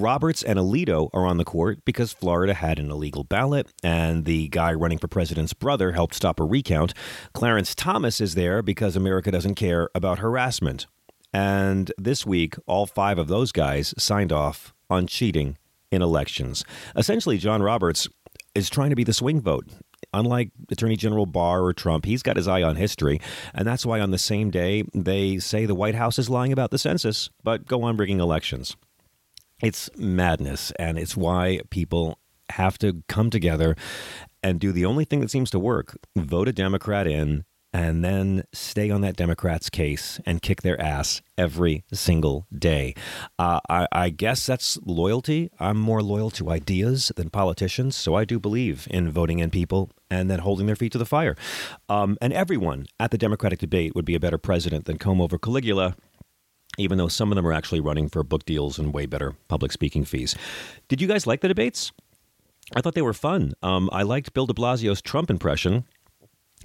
Roberts 0.00 0.42
and 0.42 0.58
Alito 0.58 1.10
are 1.12 1.26
on 1.26 1.36
the 1.36 1.44
court 1.44 1.84
because 1.84 2.12
Florida 2.12 2.54
had 2.54 2.78
an 2.78 2.90
illegal 2.90 3.24
ballot 3.24 3.68
and 3.82 4.24
the 4.24 4.48
guy 4.48 4.72
running 4.72 4.98
for 4.98 5.08
president's 5.08 5.52
brother 5.52 5.92
helped 5.92 6.14
stop 6.14 6.40
a 6.40 6.44
recount. 6.44 6.94
Clarence 7.32 7.74
Thomas 7.74 8.20
is 8.20 8.34
there 8.34 8.62
because 8.62 8.96
America 8.96 9.30
doesn't 9.30 9.54
care 9.54 9.88
about 9.94 10.18
harassment. 10.18 10.86
And 11.32 11.92
this 11.98 12.24
week, 12.24 12.54
all 12.66 12.86
five 12.86 13.18
of 13.18 13.28
those 13.28 13.52
guys 13.52 13.92
signed 13.98 14.32
off 14.32 14.72
on 14.88 15.06
cheating 15.06 15.58
in 15.90 16.02
elections. 16.02 16.64
Essentially, 16.96 17.38
John 17.38 17.62
Roberts 17.62 18.08
is 18.54 18.70
trying 18.70 18.90
to 18.90 18.96
be 18.96 19.04
the 19.04 19.12
swing 19.12 19.40
vote. 19.40 19.66
Unlike 20.12 20.50
Attorney 20.70 20.96
General 20.96 21.26
Barr 21.26 21.62
or 21.62 21.72
Trump, 21.72 22.06
he's 22.06 22.22
got 22.22 22.36
his 22.36 22.48
eye 22.48 22.62
on 22.62 22.76
history. 22.76 23.20
And 23.54 23.66
that's 23.66 23.84
why 23.84 24.00
on 24.00 24.12
the 24.12 24.18
same 24.18 24.50
day, 24.50 24.84
they 24.94 25.38
say 25.38 25.66
the 25.66 25.74
White 25.74 25.94
House 25.94 26.18
is 26.18 26.30
lying 26.30 26.52
about 26.52 26.70
the 26.70 26.78
census, 26.78 27.28
but 27.42 27.66
go 27.66 27.82
on 27.82 27.96
rigging 27.96 28.20
elections. 28.20 28.76
It's 29.60 29.90
madness. 29.96 30.72
And 30.78 30.98
it's 30.98 31.16
why 31.16 31.60
people 31.70 32.18
have 32.50 32.78
to 32.78 33.02
come 33.08 33.30
together 33.30 33.76
and 34.42 34.60
do 34.60 34.72
the 34.72 34.84
only 34.84 35.04
thing 35.04 35.20
that 35.20 35.30
seems 35.30 35.50
to 35.50 35.58
work 35.58 35.96
vote 36.14 36.48
a 36.48 36.52
Democrat 36.52 37.06
in 37.06 37.44
and 37.72 38.02
then 38.02 38.42
stay 38.54 38.90
on 38.90 39.02
that 39.02 39.16
Democrat's 39.16 39.68
case 39.68 40.18
and 40.24 40.40
kick 40.40 40.62
their 40.62 40.80
ass 40.80 41.20
every 41.36 41.84
single 41.92 42.46
day. 42.56 42.94
Uh, 43.38 43.60
I, 43.68 43.86
I, 43.92 44.08
guess 44.08 44.46
that's 44.46 44.78
loyalty. 44.86 45.50
I'm 45.60 45.76
more 45.76 46.02
loyal 46.02 46.30
to 46.30 46.48
ideas 46.48 47.12
than 47.16 47.28
politicians, 47.28 47.94
so 47.94 48.14
I 48.14 48.24
do 48.24 48.38
believe 48.38 48.88
in 48.90 49.10
voting 49.10 49.40
in 49.40 49.50
people 49.50 49.90
and 50.10 50.30
then 50.30 50.38
holding 50.38 50.66
their 50.66 50.76
feet 50.76 50.92
to 50.92 50.98
the 50.98 51.04
fire. 51.04 51.36
Um, 51.90 52.16
and 52.22 52.32
everyone 52.32 52.86
at 52.98 53.10
the 53.10 53.18
Democratic 53.18 53.58
debate 53.58 53.94
would 53.94 54.06
be 54.06 54.14
a 54.14 54.20
better 54.20 54.38
president 54.38 54.86
than 54.86 54.96
Comb 54.96 55.20
over 55.20 55.36
Caligula. 55.36 55.96
Even 56.78 56.98
though 56.98 57.08
some 57.08 57.32
of 57.32 57.36
them 57.36 57.46
are 57.46 57.52
actually 57.52 57.80
running 57.80 58.08
for 58.08 58.22
book 58.22 58.44
deals 58.44 58.78
and 58.78 58.92
way 58.92 59.06
better 59.06 59.34
public 59.48 59.72
speaking 59.72 60.04
fees. 60.04 60.36
Did 60.88 61.00
you 61.00 61.08
guys 61.08 61.26
like 61.26 61.40
the 61.40 61.48
debates? 61.48 61.92
I 62.74 62.80
thought 62.80 62.94
they 62.94 63.02
were 63.02 63.12
fun. 63.12 63.54
Um, 63.62 63.88
I 63.92 64.02
liked 64.02 64.34
Bill 64.34 64.46
de 64.46 64.52
Blasio's 64.52 65.00
Trump 65.00 65.30
impression 65.30 65.84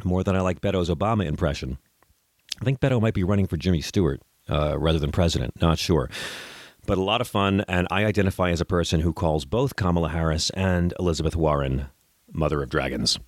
more 0.04 0.24
than 0.24 0.36
I 0.36 0.42
like 0.42 0.62
Beto's 0.62 0.90
Obama 0.90 1.26
impression. 1.26 1.78
I 2.60 2.66
think 2.66 2.80
Beto 2.80 3.02
might 3.02 3.14
be 3.14 3.24
running 3.24 3.48
for 3.48 3.58
Jimmy 3.58 3.82
Stewart 3.82 4.22
uh, 4.50 4.78
rather 4.78 5.00
than 5.00 5.12
president. 5.12 5.60
Not 5.62 5.80
sure. 5.80 6.10
But 6.86 6.98
a 6.98 7.04
lot 7.04 7.22
of 7.22 7.28
fun, 7.28 7.64
and 7.68 7.88
I 7.92 8.06
identify 8.06 8.50
as 8.50 8.62
a 8.62 8.66
person 8.66 9.02
who 9.02 9.14
calls 9.14 9.46
both 9.46 9.76
Kamala 9.76 10.10
Harris 10.10 10.50
and 10.52 10.94
Elizabeth 11.00 11.36
Warren 11.36 11.88
Mother 12.32 12.64
of 12.64 12.70
Dragons. 12.70 13.20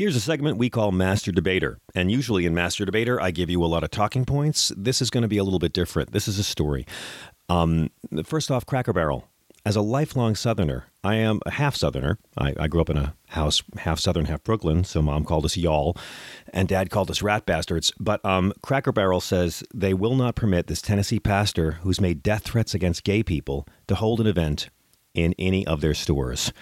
Here's 0.00 0.16
a 0.16 0.20
segment 0.20 0.56
we 0.56 0.70
call 0.70 0.92
Master 0.92 1.30
Debater. 1.30 1.78
And 1.94 2.10
usually 2.10 2.46
in 2.46 2.54
Master 2.54 2.86
Debater, 2.86 3.20
I 3.20 3.30
give 3.30 3.50
you 3.50 3.62
a 3.62 3.66
lot 3.66 3.84
of 3.84 3.90
talking 3.90 4.24
points. 4.24 4.72
This 4.74 5.02
is 5.02 5.10
going 5.10 5.20
to 5.20 5.28
be 5.28 5.36
a 5.36 5.44
little 5.44 5.58
bit 5.58 5.74
different. 5.74 6.12
This 6.12 6.26
is 6.26 6.38
a 6.38 6.42
story. 6.42 6.86
Um, 7.50 7.90
first 8.24 8.50
off, 8.50 8.64
Cracker 8.64 8.94
Barrel. 8.94 9.28
As 9.66 9.76
a 9.76 9.82
lifelong 9.82 10.36
Southerner, 10.36 10.86
I 11.04 11.16
am 11.16 11.40
a 11.44 11.50
half 11.50 11.76
Southerner. 11.76 12.18
I, 12.38 12.54
I, 12.58 12.66
grew 12.66 12.80
up 12.80 12.88
in 12.88 12.96
a 12.96 13.14
house 13.28 13.62
half 13.76 14.00
Southern, 14.00 14.24
half 14.24 14.42
Brooklyn, 14.42 14.84
so 14.84 15.02
mom 15.02 15.26
called 15.26 15.44
us 15.44 15.58
y'all, 15.58 15.98
and 16.50 16.66
dad 16.66 16.88
called 16.88 17.10
us 17.10 17.20
rat 17.20 17.44
bastards. 17.44 17.92
But 18.00 18.24
um, 18.24 18.54
Cracker 18.62 18.92
Barrel 18.92 19.20
says 19.20 19.62
they 19.74 19.92
will 19.92 20.14
not 20.14 20.34
permit 20.34 20.66
this 20.66 20.80
Tennessee 20.80 21.20
pastor 21.20 21.72
who's 21.82 22.00
made 22.00 22.22
death 22.22 22.44
threats 22.44 22.72
against 22.72 23.04
gay 23.04 23.22
people 23.22 23.68
to 23.86 23.96
hold 23.96 24.18
an 24.22 24.26
event 24.26 24.70
in 25.12 25.34
any 25.38 25.66
of 25.66 25.82
their 25.82 25.92
stores. 25.92 26.54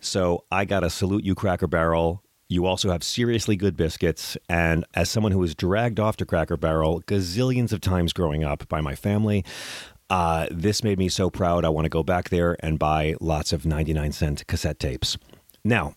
So 0.00 0.44
I 0.50 0.64
got 0.64 0.80
to 0.80 0.88
salute 0.88 1.24
you, 1.24 1.34
Cracker 1.34 1.66
Barrel. 1.66 2.22
You 2.50 2.64
also 2.64 2.90
have 2.90 3.04
seriously 3.04 3.56
good 3.56 3.76
biscuits. 3.76 4.38
And 4.48 4.86
as 4.94 5.10
someone 5.10 5.32
who 5.32 5.38
was 5.38 5.54
dragged 5.54 6.00
off 6.00 6.16
to 6.16 6.24
Cracker 6.24 6.56
Barrel 6.56 7.02
gazillions 7.02 7.72
of 7.72 7.82
times 7.82 8.14
growing 8.14 8.42
up 8.42 8.66
by 8.68 8.80
my 8.80 8.94
family, 8.94 9.44
uh, 10.08 10.46
this 10.50 10.82
made 10.82 10.98
me 10.98 11.10
so 11.10 11.28
proud. 11.28 11.66
I 11.66 11.68
want 11.68 11.84
to 11.84 11.90
go 11.90 12.02
back 12.02 12.30
there 12.30 12.56
and 12.60 12.78
buy 12.78 13.16
lots 13.20 13.52
of 13.52 13.66
99 13.66 14.12
cent 14.12 14.46
cassette 14.46 14.78
tapes. 14.78 15.18
Now, 15.62 15.94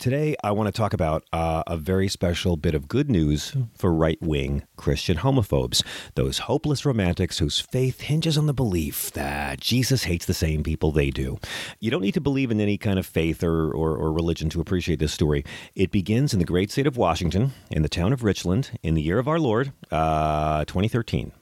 today 0.00 0.34
I 0.42 0.50
want 0.52 0.66
to 0.66 0.72
talk 0.72 0.94
about 0.94 1.24
uh, 1.30 1.62
a 1.66 1.76
very 1.76 2.08
special 2.08 2.56
bit 2.56 2.74
of 2.74 2.88
good 2.88 3.10
news 3.10 3.54
for 3.76 3.92
right 3.92 4.20
wing 4.22 4.62
Christian 4.76 5.18
homophobes, 5.18 5.84
those 6.14 6.38
hopeless 6.38 6.86
romantics 6.86 7.38
whose 7.38 7.60
faith 7.60 8.00
hinges 8.00 8.38
on 8.38 8.46
the 8.46 8.54
belief 8.54 9.12
that 9.12 9.60
Jesus 9.60 10.04
hates 10.04 10.24
the 10.24 10.32
same 10.32 10.62
people 10.62 10.90
they 10.90 11.10
do. 11.10 11.38
You 11.80 11.90
don't 11.90 12.00
need 12.00 12.14
to 12.14 12.20
believe 12.20 12.50
in 12.50 12.60
any 12.60 12.78
kind 12.78 12.98
of 12.98 13.04
faith 13.04 13.44
or, 13.44 13.70
or, 13.70 13.94
or 13.94 14.10
religion 14.10 14.48
to 14.50 14.60
appreciate 14.60 15.00
this 15.00 15.12
story. 15.12 15.44
It 15.74 15.90
begins 15.90 16.32
in 16.32 16.38
the 16.38 16.46
great 16.46 16.70
state 16.70 16.86
of 16.86 16.96
Washington, 16.96 17.52
in 17.70 17.82
the 17.82 17.88
town 17.88 18.14
of 18.14 18.24
Richland, 18.24 18.78
in 18.82 18.94
the 18.94 19.02
year 19.02 19.18
of 19.18 19.28
our 19.28 19.38
Lord, 19.38 19.72
uh, 19.90 20.64
2013. 20.64 21.32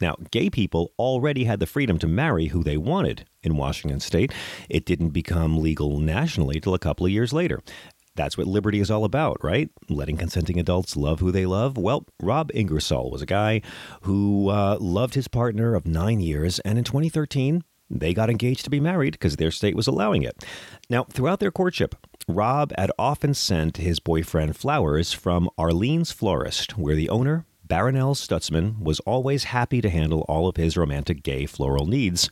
Now, 0.00 0.16
gay 0.30 0.48
people 0.48 0.92
already 0.98 1.44
had 1.44 1.58
the 1.58 1.66
freedom 1.66 1.98
to 1.98 2.06
marry 2.06 2.46
who 2.46 2.62
they 2.62 2.76
wanted 2.76 3.26
in 3.42 3.56
Washington 3.56 3.98
state. 3.98 4.32
It 4.68 4.84
didn't 4.84 5.10
become 5.10 5.58
legal 5.58 5.98
nationally 5.98 6.60
till 6.60 6.74
a 6.74 6.78
couple 6.78 7.06
of 7.06 7.12
years 7.12 7.32
later. 7.32 7.60
That's 8.18 8.36
what 8.36 8.48
liberty 8.48 8.80
is 8.80 8.90
all 8.90 9.04
about, 9.04 9.38
right? 9.44 9.70
Letting 9.88 10.16
consenting 10.16 10.58
adults 10.58 10.96
love 10.96 11.20
who 11.20 11.30
they 11.30 11.46
love. 11.46 11.78
Well, 11.78 12.04
Rob 12.20 12.50
Ingersoll 12.52 13.12
was 13.12 13.22
a 13.22 13.26
guy 13.26 13.62
who 14.02 14.48
uh, 14.48 14.76
loved 14.80 15.14
his 15.14 15.28
partner 15.28 15.76
of 15.76 15.86
nine 15.86 16.18
years, 16.18 16.58
and 16.58 16.78
in 16.78 16.82
2013, 16.82 17.62
they 17.88 18.12
got 18.12 18.28
engaged 18.28 18.64
to 18.64 18.70
be 18.70 18.80
married 18.80 19.12
because 19.12 19.36
their 19.36 19.52
state 19.52 19.76
was 19.76 19.86
allowing 19.86 20.24
it. 20.24 20.44
Now, 20.90 21.04
throughout 21.04 21.38
their 21.38 21.52
courtship, 21.52 21.94
Rob 22.26 22.72
had 22.76 22.90
often 22.98 23.34
sent 23.34 23.76
his 23.76 24.00
boyfriend 24.00 24.56
flowers 24.56 25.12
from 25.12 25.48
Arlene's 25.56 26.10
Florist, 26.10 26.76
where 26.76 26.96
the 26.96 27.08
owner 27.08 27.46
Barronelle 27.68 28.16
Stutzman 28.16 28.80
was 28.80 28.98
always 29.00 29.44
happy 29.44 29.80
to 29.80 29.90
handle 29.90 30.24
all 30.28 30.48
of 30.48 30.56
his 30.56 30.76
romantic 30.76 31.22
gay 31.22 31.46
floral 31.46 31.86
needs 31.86 32.28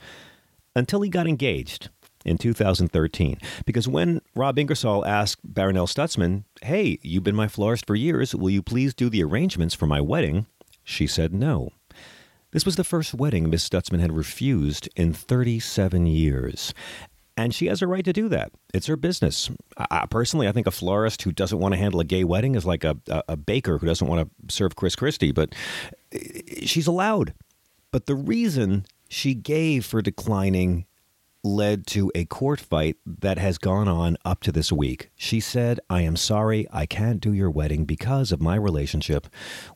until 0.75 1.03
he 1.03 1.09
got 1.09 1.29
engaged 1.29 1.91
in 2.27 2.37
2013. 2.37 3.39
Because 3.65 3.89
when 3.89 4.21
Rob 4.35 4.59
Ingersoll 4.59 5.07
asked 5.07 5.55
Barronelle 5.55 5.89
Stutzman, 5.89 6.45
Hey, 6.63 6.99
you've 7.03 7.25
been 7.25 7.37
my 7.37 7.49
florist 7.49 7.87
for 7.87 7.95
years, 7.95 8.35
will 8.35 8.51
you 8.51 8.63
please 8.63 8.93
do 8.93 9.09
the 9.09 9.23
arrangements 9.23 9.75
for 9.75 9.87
my 9.87 10.01
wedding? 10.01 10.47
She 10.85 11.07
said 11.07 11.33
no. 11.33 11.71
This 12.51 12.67
was 12.67 12.77
the 12.77 12.85
first 12.85 13.15
wedding 13.15 13.49
Miss 13.49 13.69
Stutzman 13.69 14.01
had 14.01 14.13
refused 14.13 14.89
in 14.97 15.13
37 15.13 16.07
years. 16.07 16.75
And 17.37 17.55
she 17.55 17.67
has 17.67 17.83
a 17.83 17.87
right 17.87 18.05
to 18.05 18.15
do 18.15 18.29
that. 18.31 18.51
It's 18.73 18.87
her 18.87 18.97
business. 18.97 19.51
I, 19.77 20.07
personally, 20.07 20.49
I 20.49 20.53
think 20.53 20.67
a 20.67 20.71
florist 20.71 21.23
who 21.23 21.33
doesn't 21.33 21.59
want 21.59 21.75
to 21.75 21.79
handle 21.79 22.01
a 22.01 22.05
gay 22.05 22.25
wedding 22.25 22.55
is 22.55 22.65
like 22.65 22.83
a, 22.83 22.97
a, 23.09 23.23
a 23.31 23.37
baker 23.37 23.77
who 23.77 23.87
doesn't 23.87 24.07
want 24.07 24.31
to 24.49 24.55
serve 24.55 24.75
Chris 24.75 24.97
Christie, 24.97 25.33
but 25.33 25.55
eh, 26.13 26.65
she's 26.65 26.87
allowed. 26.87 27.35
But 27.91 28.07
the 28.07 28.15
reason 28.15 28.87
she 29.09 29.35
gave 29.35 29.85
for 29.85 30.01
declining 30.01 30.87
led 31.47 31.87
to 31.87 32.11
a 32.15 32.25
court 32.25 32.61
fight 32.61 32.97
that 33.07 33.39
has 33.39 33.57
gone 33.57 33.89
on 33.89 34.17
up 34.25 34.43
to 34.43 34.53
this 34.53 34.73
week. 34.73 35.11
She 35.17 35.41
said, 35.41 35.81
I 35.89 36.03
am 36.03 36.17
sorry, 36.17 36.67
I 36.73 36.85
can't 36.87 37.21
do 37.21 37.33
your 37.33 37.51
wedding 37.51 37.85
because 37.85 38.33
of 38.33 38.43
my 38.43 38.57
relationship 38.57 39.29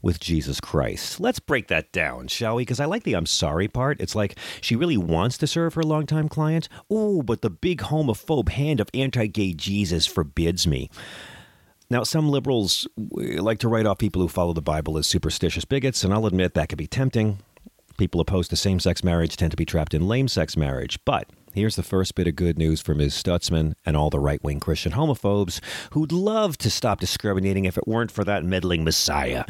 with 0.02 0.20
Jesus 0.20 0.60
Christ. 0.60 1.20
Let's 1.20 1.38
break 1.38 1.68
that 1.68 1.92
down, 1.92 2.28
shall 2.28 2.56
we? 2.56 2.62
Because 2.62 2.80
I 2.80 2.84
like 2.84 3.04
the 3.04 3.14
I'm 3.14 3.26
sorry 3.26 3.68
part. 3.68 4.00
It's 4.00 4.14
like 4.14 4.36
she 4.60 4.76
really 4.76 4.96
wants 4.96 5.38
to 5.38 5.46
serve 5.46 5.74
her 5.74 5.82
longtime 5.82 6.28
client. 6.28 6.68
Oh, 6.90 7.22
but 7.22 7.42
the 7.42 7.50
big 7.50 7.80
homophobe 7.82 8.50
hand 8.50 8.80
of 8.80 8.90
anti 8.92 9.26
gay 9.26 9.52
Jesus 9.52 10.06
forbids 10.06 10.66
me. 10.66 10.90
Now, 11.90 12.04
some 12.04 12.28
liberals 12.28 12.86
eh, 13.20 13.40
like 13.40 13.58
to 13.60 13.68
write 13.68 13.86
off 13.86 13.98
people 13.98 14.22
who 14.22 14.28
follow 14.28 14.52
the 14.52 14.62
Bible 14.62 14.96
as 14.96 15.06
superstitious 15.06 15.64
bigots, 15.64 16.04
and 16.04 16.14
I'll 16.14 16.26
admit 16.26 16.54
that 16.54 16.68
can 16.68 16.76
be 16.76 16.86
tempting. 16.86 17.38
People 17.98 18.20
opposed 18.20 18.48
to 18.50 18.56
same 18.56 18.80
sex 18.80 19.04
marriage 19.04 19.36
tend 19.36 19.50
to 19.50 19.56
be 19.56 19.66
trapped 19.66 19.92
in 19.92 20.08
lame 20.08 20.28
sex 20.28 20.56
marriage. 20.56 20.98
But 21.04 21.28
here's 21.54 21.76
the 21.76 21.82
first 21.82 22.14
bit 22.14 22.26
of 22.26 22.36
good 22.36 22.58
news 22.58 22.80
for 22.80 22.94
Ms. 22.94 23.14
Stutzman 23.14 23.74
and 23.84 23.96
all 23.96 24.10
the 24.10 24.20
right 24.20 24.42
wing 24.42 24.60
Christian 24.60 24.92
homophobes 24.92 25.60
who'd 25.92 26.12
love 26.12 26.56
to 26.58 26.70
stop 26.70 27.00
discriminating 27.00 27.64
if 27.64 27.76
it 27.76 27.86
weren't 27.86 28.10
for 28.10 28.24
that 28.24 28.44
meddling 28.44 28.84
Messiah. 28.84 29.44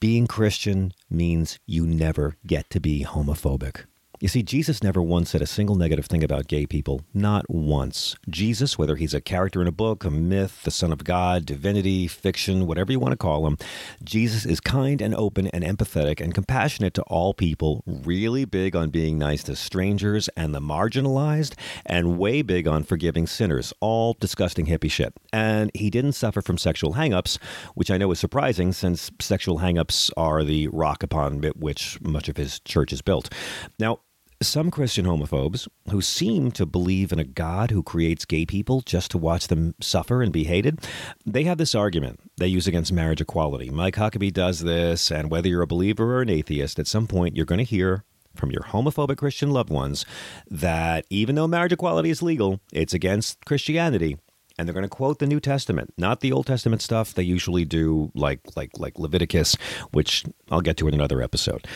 Being 0.00 0.26
Christian 0.26 0.92
means 1.10 1.58
you 1.66 1.86
never 1.86 2.36
get 2.46 2.70
to 2.70 2.80
be 2.80 3.04
homophobic. 3.04 3.84
You 4.22 4.28
see, 4.28 4.42
Jesus 4.42 4.82
never 4.82 5.00
once 5.00 5.30
said 5.30 5.40
a 5.40 5.46
single 5.46 5.76
negative 5.76 6.04
thing 6.04 6.22
about 6.22 6.46
gay 6.46 6.66
people. 6.66 7.00
Not 7.14 7.48
once. 7.48 8.16
Jesus, 8.28 8.76
whether 8.76 8.96
he's 8.96 9.14
a 9.14 9.20
character 9.22 9.62
in 9.62 9.66
a 9.66 9.72
book, 9.72 10.04
a 10.04 10.10
myth, 10.10 10.62
the 10.62 10.70
Son 10.70 10.92
of 10.92 11.04
God, 11.04 11.46
divinity, 11.46 12.06
fiction, 12.06 12.66
whatever 12.66 12.92
you 12.92 13.00
want 13.00 13.12
to 13.12 13.16
call 13.16 13.46
him, 13.46 13.56
Jesus 14.04 14.44
is 14.44 14.60
kind 14.60 15.00
and 15.00 15.14
open 15.14 15.46
and 15.46 15.64
empathetic 15.64 16.20
and 16.20 16.34
compassionate 16.34 16.92
to 16.94 17.02
all 17.04 17.32
people, 17.32 17.82
really 17.86 18.44
big 18.44 18.76
on 18.76 18.90
being 18.90 19.16
nice 19.16 19.42
to 19.44 19.56
strangers 19.56 20.28
and 20.36 20.54
the 20.54 20.60
marginalized, 20.60 21.54
and 21.86 22.18
way 22.18 22.42
big 22.42 22.68
on 22.68 22.82
forgiving 22.82 23.26
sinners. 23.26 23.72
All 23.80 24.18
disgusting 24.20 24.66
hippie 24.66 24.90
shit. 24.90 25.14
And 25.32 25.70
he 25.72 25.88
didn't 25.88 26.12
suffer 26.12 26.42
from 26.42 26.58
sexual 26.58 26.92
hangups, 26.92 27.42
which 27.74 27.90
I 27.90 27.96
know 27.96 28.10
is 28.10 28.20
surprising 28.20 28.74
since 28.74 29.10
sexual 29.18 29.60
hangups 29.60 30.10
are 30.14 30.44
the 30.44 30.68
rock 30.68 31.02
upon 31.02 31.40
which 31.56 31.98
much 32.02 32.28
of 32.28 32.36
his 32.36 32.60
church 32.60 32.92
is 32.92 33.00
built. 33.00 33.32
Now, 33.78 34.00
some 34.42 34.70
Christian 34.70 35.04
homophobes 35.04 35.68
who 35.90 36.00
seem 36.00 36.50
to 36.52 36.64
believe 36.64 37.12
in 37.12 37.18
a 37.18 37.24
God 37.24 37.70
who 37.70 37.82
creates 37.82 38.24
gay 38.24 38.46
people 38.46 38.80
just 38.80 39.10
to 39.10 39.18
watch 39.18 39.48
them 39.48 39.74
suffer 39.80 40.22
and 40.22 40.32
be 40.32 40.44
hated, 40.44 40.80
they 41.26 41.44
have 41.44 41.58
this 41.58 41.74
argument 41.74 42.20
they 42.38 42.46
use 42.46 42.66
against 42.66 42.92
marriage 42.92 43.20
equality. 43.20 43.68
Mike 43.68 43.96
Huckabee 43.96 44.32
does 44.32 44.60
this, 44.60 45.10
and 45.10 45.30
whether 45.30 45.48
you're 45.48 45.62
a 45.62 45.66
believer 45.66 46.16
or 46.16 46.22
an 46.22 46.30
atheist, 46.30 46.78
at 46.78 46.86
some 46.86 47.06
point 47.06 47.36
you're 47.36 47.44
going 47.44 47.58
to 47.58 47.64
hear 47.64 48.04
from 48.34 48.50
your 48.50 48.62
homophobic 48.62 49.18
Christian 49.18 49.50
loved 49.50 49.70
ones 49.70 50.06
that 50.48 51.04
even 51.10 51.34
though 51.34 51.48
marriage 51.48 51.72
equality 51.72 52.08
is 52.08 52.22
legal, 52.22 52.60
it's 52.72 52.94
against 52.94 53.44
Christianity. 53.44 54.16
And 54.58 54.66
they're 54.66 54.74
going 54.74 54.82
to 54.82 54.88
quote 54.88 55.20
the 55.20 55.26
New 55.26 55.40
Testament, 55.40 55.94
not 55.96 56.20
the 56.20 56.32
Old 56.32 56.46
Testament 56.46 56.82
stuff 56.82 57.14
they 57.14 57.22
usually 57.22 57.64
do, 57.64 58.10
like 58.14 58.40
like 58.56 58.70
like 58.78 58.98
Leviticus, 58.98 59.56
which 59.90 60.24
I'll 60.50 60.60
get 60.60 60.76
to 60.78 60.88
in 60.88 60.92
another 60.92 61.22
episode. 61.22 61.66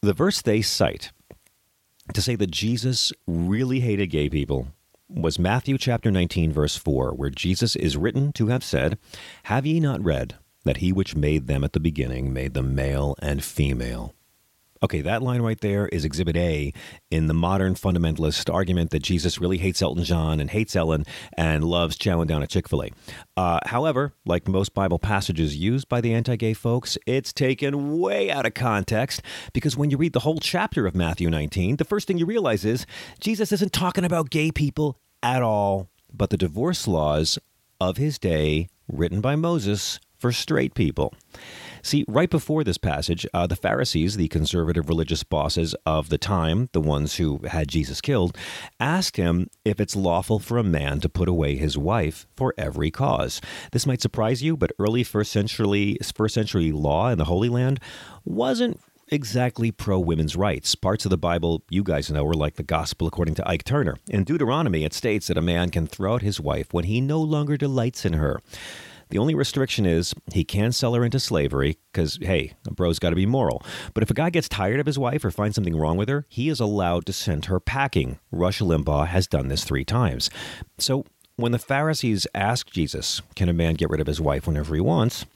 The 0.00 0.14
verse 0.14 0.40
they 0.40 0.62
cite 0.62 1.12
to 2.14 2.22
say 2.22 2.36
that 2.36 2.50
Jesus 2.50 3.12
really 3.26 3.80
hated 3.80 4.08
gay 4.08 4.28
people 4.28 4.68
was 5.08 5.38
Matthew 5.38 5.76
chapter 5.76 6.10
19, 6.10 6.52
verse 6.52 6.76
4, 6.76 7.12
where 7.12 7.30
Jesus 7.30 7.74
is 7.74 7.96
written 7.96 8.32
to 8.34 8.46
have 8.46 8.62
said, 8.62 8.98
Have 9.44 9.66
ye 9.66 9.80
not 9.80 10.02
read 10.02 10.36
that 10.64 10.78
he 10.78 10.92
which 10.92 11.16
made 11.16 11.46
them 11.46 11.64
at 11.64 11.72
the 11.72 11.80
beginning 11.80 12.32
made 12.32 12.54
them 12.54 12.74
male 12.74 13.16
and 13.20 13.42
female? 13.42 14.14
Okay, 14.82 15.02
that 15.02 15.22
line 15.22 15.42
right 15.42 15.60
there 15.60 15.88
is 15.88 16.06
Exhibit 16.06 16.38
A 16.38 16.72
in 17.10 17.26
the 17.26 17.34
modern 17.34 17.74
fundamentalist 17.74 18.52
argument 18.52 18.92
that 18.92 19.02
Jesus 19.02 19.38
really 19.38 19.58
hates 19.58 19.82
Elton 19.82 20.04
John 20.04 20.40
and 20.40 20.48
hates 20.48 20.74
Ellen 20.74 21.04
and 21.34 21.64
loves 21.64 21.98
chowing 21.98 22.26
down 22.26 22.42
at 22.42 22.48
Chick 22.48 22.66
fil 22.66 22.84
A. 22.84 22.90
Uh, 23.36 23.60
however, 23.66 24.14
like 24.24 24.48
most 24.48 24.72
Bible 24.72 24.98
passages 24.98 25.54
used 25.54 25.86
by 25.90 26.00
the 26.00 26.14
anti 26.14 26.34
gay 26.36 26.54
folks, 26.54 26.96
it's 27.04 27.30
taken 27.30 27.98
way 27.98 28.30
out 28.30 28.46
of 28.46 28.54
context 28.54 29.20
because 29.52 29.76
when 29.76 29.90
you 29.90 29.98
read 29.98 30.14
the 30.14 30.20
whole 30.20 30.38
chapter 30.38 30.86
of 30.86 30.94
Matthew 30.94 31.28
19, 31.28 31.76
the 31.76 31.84
first 31.84 32.06
thing 32.06 32.16
you 32.16 32.24
realize 32.24 32.64
is 32.64 32.86
Jesus 33.20 33.52
isn't 33.52 33.74
talking 33.74 34.06
about 34.06 34.30
gay 34.30 34.50
people 34.50 34.98
at 35.22 35.42
all, 35.42 35.90
but 36.10 36.30
the 36.30 36.38
divorce 36.38 36.88
laws 36.88 37.38
of 37.82 37.98
his 37.98 38.18
day 38.18 38.70
written 38.88 39.20
by 39.20 39.36
Moses 39.36 40.00
for 40.16 40.32
straight 40.32 40.72
people. 40.72 41.12
See, 41.82 42.04
right 42.08 42.30
before 42.30 42.64
this 42.64 42.78
passage, 42.78 43.26
uh, 43.32 43.46
the 43.46 43.56
Pharisees, 43.56 44.16
the 44.16 44.28
conservative 44.28 44.88
religious 44.88 45.22
bosses 45.22 45.74
of 45.86 46.08
the 46.08 46.18
time, 46.18 46.68
the 46.72 46.80
ones 46.80 47.16
who 47.16 47.38
had 47.46 47.68
Jesus 47.68 48.00
killed, 48.00 48.36
asked 48.78 49.16
him 49.16 49.48
if 49.64 49.80
it's 49.80 49.96
lawful 49.96 50.38
for 50.38 50.58
a 50.58 50.62
man 50.62 51.00
to 51.00 51.08
put 51.08 51.28
away 51.28 51.56
his 51.56 51.76
wife 51.78 52.26
for 52.36 52.54
every 52.58 52.90
cause. 52.90 53.40
This 53.72 53.86
might 53.86 54.02
surprise 54.02 54.42
you, 54.42 54.56
but 54.56 54.72
early 54.78 55.04
first 55.04 55.32
century 55.32 55.96
first 56.14 56.34
century 56.34 56.72
law 56.72 57.08
in 57.08 57.18
the 57.18 57.24
Holy 57.24 57.48
Land 57.48 57.80
wasn't 58.24 58.80
exactly 59.10 59.70
pro 59.70 59.98
women's 59.98 60.36
rights. 60.36 60.74
Parts 60.74 61.04
of 61.04 61.10
the 61.10 61.18
Bible 61.18 61.62
you 61.68 61.82
guys 61.82 62.10
know 62.10 62.26
are 62.26 62.34
like 62.34 62.54
the 62.54 62.62
gospel 62.62 63.06
according 63.06 63.34
to 63.36 63.48
Ike 63.48 63.64
Turner. 63.64 63.96
In 64.08 64.24
Deuteronomy, 64.24 64.84
it 64.84 64.94
states 64.94 65.26
that 65.26 65.38
a 65.38 65.42
man 65.42 65.70
can 65.70 65.86
throw 65.86 66.14
out 66.14 66.22
his 66.22 66.40
wife 66.40 66.72
when 66.72 66.84
he 66.84 67.00
no 67.00 67.20
longer 67.20 67.56
delights 67.56 68.04
in 68.04 68.14
her. 68.14 68.40
The 69.10 69.18
only 69.18 69.34
restriction 69.34 69.86
is 69.86 70.14
he 70.32 70.44
can 70.44 70.72
sell 70.72 70.94
her 70.94 71.04
into 71.04 71.20
slavery 71.20 71.78
because, 71.92 72.18
hey, 72.22 72.54
a 72.66 72.72
bro's 72.72 72.98
got 72.98 73.10
to 73.10 73.16
be 73.16 73.26
moral. 73.26 73.62
But 73.92 74.02
if 74.02 74.10
a 74.10 74.14
guy 74.14 74.30
gets 74.30 74.48
tired 74.48 74.80
of 74.80 74.86
his 74.86 74.98
wife 74.98 75.24
or 75.24 75.30
finds 75.30 75.56
something 75.56 75.76
wrong 75.76 75.96
with 75.96 76.08
her, 76.08 76.26
he 76.28 76.48
is 76.48 76.60
allowed 76.60 77.06
to 77.06 77.12
send 77.12 77.46
her 77.46 77.60
packing. 77.60 78.18
Rush 78.30 78.60
Limbaugh 78.60 79.08
has 79.08 79.26
done 79.26 79.48
this 79.48 79.64
three 79.64 79.84
times. 79.84 80.30
So 80.78 81.04
when 81.36 81.52
the 81.52 81.58
Pharisees 81.58 82.26
ask 82.34 82.70
Jesus, 82.70 83.20
can 83.34 83.48
a 83.48 83.52
man 83.52 83.74
get 83.74 83.90
rid 83.90 84.00
of 84.00 84.06
his 84.06 84.20
wife 84.20 84.46
whenever 84.46 84.74
he 84.74 84.80
wants? 84.80 85.26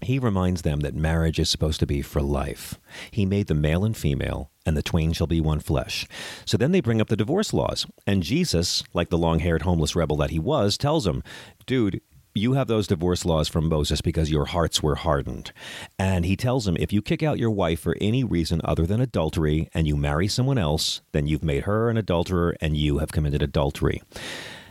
He 0.00 0.18
reminds 0.18 0.62
them 0.62 0.80
that 0.80 0.94
marriage 0.94 1.40
is 1.40 1.50
supposed 1.50 1.80
to 1.80 1.86
be 1.86 2.02
for 2.02 2.22
life. 2.22 2.78
He 3.10 3.26
made 3.26 3.48
them 3.48 3.60
male 3.60 3.84
and 3.84 3.96
female, 3.96 4.50
and 4.64 4.76
the 4.76 4.82
twain 4.82 5.12
shall 5.12 5.26
be 5.26 5.40
one 5.40 5.58
flesh. 5.58 6.06
So 6.44 6.56
then 6.56 6.70
they 6.70 6.80
bring 6.80 7.00
up 7.00 7.08
the 7.08 7.16
divorce 7.16 7.52
laws. 7.52 7.84
And 8.06 8.22
Jesus, 8.22 8.84
like 8.94 9.10
the 9.10 9.18
long 9.18 9.40
haired 9.40 9.62
homeless 9.62 9.96
rebel 9.96 10.16
that 10.18 10.30
he 10.30 10.38
was, 10.38 10.78
tells 10.78 11.04
them, 11.04 11.24
dude, 11.66 12.00
you 12.34 12.52
have 12.52 12.68
those 12.68 12.86
divorce 12.86 13.24
laws 13.24 13.48
from 13.48 13.68
Moses 13.68 14.00
because 14.00 14.30
your 14.30 14.46
hearts 14.46 14.82
were 14.82 14.96
hardened. 14.96 15.52
And 15.98 16.24
he 16.24 16.36
tells 16.36 16.66
him 16.66 16.76
if 16.78 16.92
you 16.92 17.02
kick 17.02 17.22
out 17.22 17.38
your 17.38 17.50
wife 17.50 17.80
for 17.80 17.96
any 18.00 18.24
reason 18.24 18.60
other 18.64 18.86
than 18.86 19.00
adultery 19.00 19.68
and 19.74 19.86
you 19.86 19.96
marry 19.96 20.28
someone 20.28 20.58
else, 20.58 21.00
then 21.12 21.26
you've 21.26 21.44
made 21.44 21.64
her 21.64 21.90
an 21.90 21.96
adulterer 21.96 22.56
and 22.60 22.76
you 22.76 22.98
have 22.98 23.12
committed 23.12 23.42
adultery. 23.42 24.02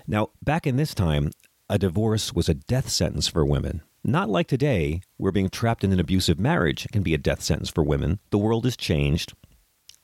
Now, 0.07 0.29
back 0.41 0.65
in 0.65 0.77
this 0.77 0.93
time, 0.93 1.31
a 1.69 1.77
divorce 1.77 2.33
was 2.33 2.47
a 2.47 2.53
death 2.53 2.89
sentence 2.89 3.27
for 3.27 3.45
women. 3.45 3.81
Not 4.03 4.29
like 4.29 4.47
today, 4.47 5.01
where 5.17 5.33
being 5.33 5.49
trapped 5.49 5.83
in 5.83 5.91
an 5.91 5.99
abusive 5.99 6.39
marriage 6.39 6.87
can 6.93 7.03
be 7.03 7.13
a 7.13 7.17
death 7.17 7.41
sentence 7.41 7.69
for 7.69 7.83
women. 7.83 8.19
The 8.29 8.37
world 8.37 8.63
has 8.63 8.77
changed. 8.77 9.33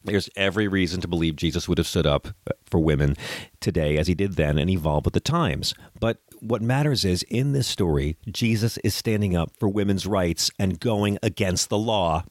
There's 0.04 0.30
every 0.36 0.68
reason 0.68 1.00
to 1.00 1.08
believe 1.08 1.38
Jesus 1.38 1.70
would 1.70 1.78
have 1.78 1.88
stood 1.88 2.06
up 2.06 2.28
for 2.66 2.82
women 2.82 3.16
today 3.62 3.98
as 3.98 4.08
he 4.08 4.14
did 4.14 4.34
then 4.34 4.58
and 4.58 4.70
evolved 4.70 5.06
with 5.06 5.14
the 5.14 5.22
times. 5.22 5.74
But 5.98 6.18
what 6.44 6.62
matters 6.62 7.06
is 7.06 7.24
in 7.24 7.54
this 7.54 7.68
story, 7.68 8.18
Jesus 8.28 8.78
is 8.80 8.94
standing 8.94 9.36
up 9.36 9.52
for 9.58 9.70
women's 9.70 10.06
rights 10.06 10.52
and 10.60 10.80
going 10.80 11.18
against 11.24 11.70
the 11.70 11.78
law. 11.78 12.26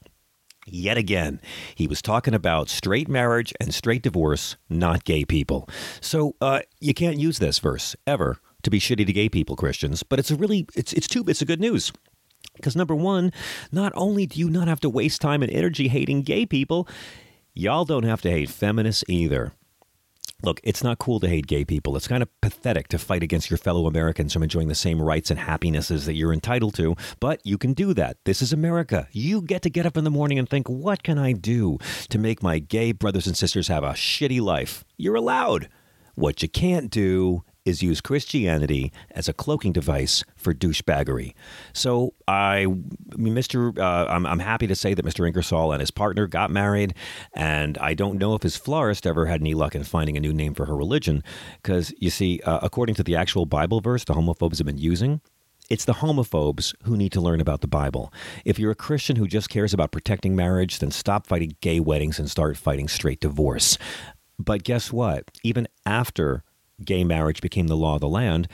Yet 0.66 0.96
again, 0.96 1.40
he 1.74 1.86
was 1.88 2.02
talking 2.02 2.34
about 2.34 2.68
straight 2.68 3.08
marriage 3.08 3.52
and 3.58 3.74
straight 3.74 4.02
divorce, 4.02 4.56
not 4.68 5.04
gay 5.04 5.24
people. 5.24 5.68
So 6.00 6.36
uh, 6.40 6.60
you 6.78 6.94
can't 6.94 7.18
use 7.18 7.38
this 7.38 7.58
verse 7.58 7.96
ever 8.06 8.38
to 8.62 8.70
be 8.70 8.78
shitty 8.78 9.06
to 9.06 9.12
gay 9.12 9.28
people, 9.28 9.56
Christians. 9.56 10.02
But 10.02 10.18
it's 10.18 10.30
a 10.30 10.36
really 10.36 10.66
it's 10.76 10.92
it's 10.92 11.08
two 11.08 11.24
bits 11.24 11.42
of 11.42 11.48
good 11.48 11.60
news. 11.60 11.92
Because 12.54 12.76
number 12.76 12.94
one, 12.94 13.32
not 13.72 13.92
only 13.96 14.26
do 14.26 14.38
you 14.38 14.50
not 14.50 14.68
have 14.68 14.80
to 14.80 14.90
waste 14.90 15.20
time 15.20 15.42
and 15.42 15.50
energy 15.50 15.88
hating 15.88 16.22
gay 16.22 16.44
people, 16.44 16.86
y'all 17.54 17.86
don't 17.86 18.04
have 18.04 18.20
to 18.22 18.30
hate 18.30 18.50
feminists 18.50 19.02
either. 19.08 19.52
Look, 20.44 20.60
it's 20.64 20.82
not 20.82 20.98
cool 20.98 21.20
to 21.20 21.28
hate 21.28 21.46
gay 21.46 21.64
people. 21.64 21.96
It's 21.96 22.08
kind 22.08 22.22
of 22.22 22.28
pathetic 22.40 22.88
to 22.88 22.98
fight 22.98 23.22
against 23.22 23.48
your 23.48 23.58
fellow 23.58 23.86
Americans 23.86 24.32
from 24.32 24.42
enjoying 24.42 24.66
the 24.66 24.74
same 24.74 25.00
rights 25.00 25.30
and 25.30 25.38
happinesses 25.38 26.04
that 26.06 26.14
you're 26.14 26.32
entitled 26.32 26.74
to, 26.74 26.96
but 27.20 27.40
you 27.44 27.56
can 27.56 27.74
do 27.74 27.94
that. 27.94 28.16
This 28.24 28.42
is 28.42 28.52
America. 28.52 29.06
You 29.12 29.40
get 29.40 29.62
to 29.62 29.70
get 29.70 29.86
up 29.86 29.96
in 29.96 30.02
the 30.02 30.10
morning 30.10 30.40
and 30.40 30.48
think, 30.48 30.68
what 30.68 31.04
can 31.04 31.16
I 31.16 31.32
do 31.32 31.78
to 32.08 32.18
make 32.18 32.42
my 32.42 32.58
gay 32.58 32.90
brothers 32.90 33.28
and 33.28 33.36
sisters 33.36 33.68
have 33.68 33.84
a 33.84 33.90
shitty 33.90 34.40
life? 34.40 34.84
You're 34.96 35.14
allowed. 35.14 35.68
What 36.16 36.42
you 36.42 36.48
can't 36.48 36.90
do 36.90 37.44
is 37.64 37.82
use 37.82 38.00
Christianity 38.00 38.92
as 39.12 39.28
a 39.28 39.32
cloaking 39.32 39.72
device 39.72 40.24
for 40.36 40.52
douchebaggery. 40.52 41.34
So 41.72 42.14
I, 42.26 42.66
Mr. 43.10 43.78
Uh, 43.78 44.06
I'm, 44.08 44.26
I'm 44.26 44.38
happy 44.38 44.66
to 44.66 44.74
say 44.74 44.94
that 44.94 45.04
Mr. 45.04 45.26
Ingersoll 45.26 45.72
and 45.72 45.80
his 45.80 45.90
partner 45.90 46.26
got 46.26 46.50
married, 46.50 46.94
and 47.34 47.78
I 47.78 47.94
don't 47.94 48.18
know 48.18 48.34
if 48.34 48.42
his 48.42 48.56
florist 48.56 49.06
ever 49.06 49.26
had 49.26 49.40
any 49.40 49.54
luck 49.54 49.74
in 49.74 49.84
finding 49.84 50.16
a 50.16 50.20
new 50.20 50.32
name 50.32 50.54
for 50.54 50.66
her 50.66 50.76
religion, 50.76 51.22
because 51.62 51.92
you 51.98 52.10
see, 52.10 52.40
uh, 52.44 52.60
according 52.62 52.94
to 52.96 53.02
the 53.02 53.16
actual 53.16 53.46
Bible 53.46 53.80
verse 53.80 54.04
the 54.04 54.14
homophobes 54.14 54.58
have 54.58 54.66
been 54.66 54.78
using. 54.78 55.20
It's 55.70 55.84
the 55.84 55.94
homophobes 55.94 56.74
who 56.82 56.96
need 56.96 57.12
to 57.12 57.20
learn 57.20 57.40
about 57.40 57.60
the 57.62 57.68
Bible. 57.68 58.12
If 58.44 58.58
you're 58.58 58.72
a 58.72 58.76
Christian 58.76 59.16
who 59.16 59.26
just 59.26 59.48
cares 59.48 59.72
about 59.72 59.92
protecting 59.92 60.36
marriage, 60.36 60.80
then 60.80 60.90
stop 60.90 61.26
fighting 61.26 61.56
gay 61.60 61.80
weddings 61.80 62.18
and 62.18 62.30
start 62.30 62.58
fighting 62.58 62.88
straight 62.88 63.20
divorce. 63.20 63.78
But 64.38 64.64
guess 64.64 64.92
what? 64.92 65.30
Even 65.42 65.68
after 65.86 66.42
gay 66.84 67.04
marriage 67.04 67.40
became 67.40 67.68
the 67.68 67.76
law 67.76 67.94
of 67.94 68.00
the 68.00 68.08
land, 68.08 68.48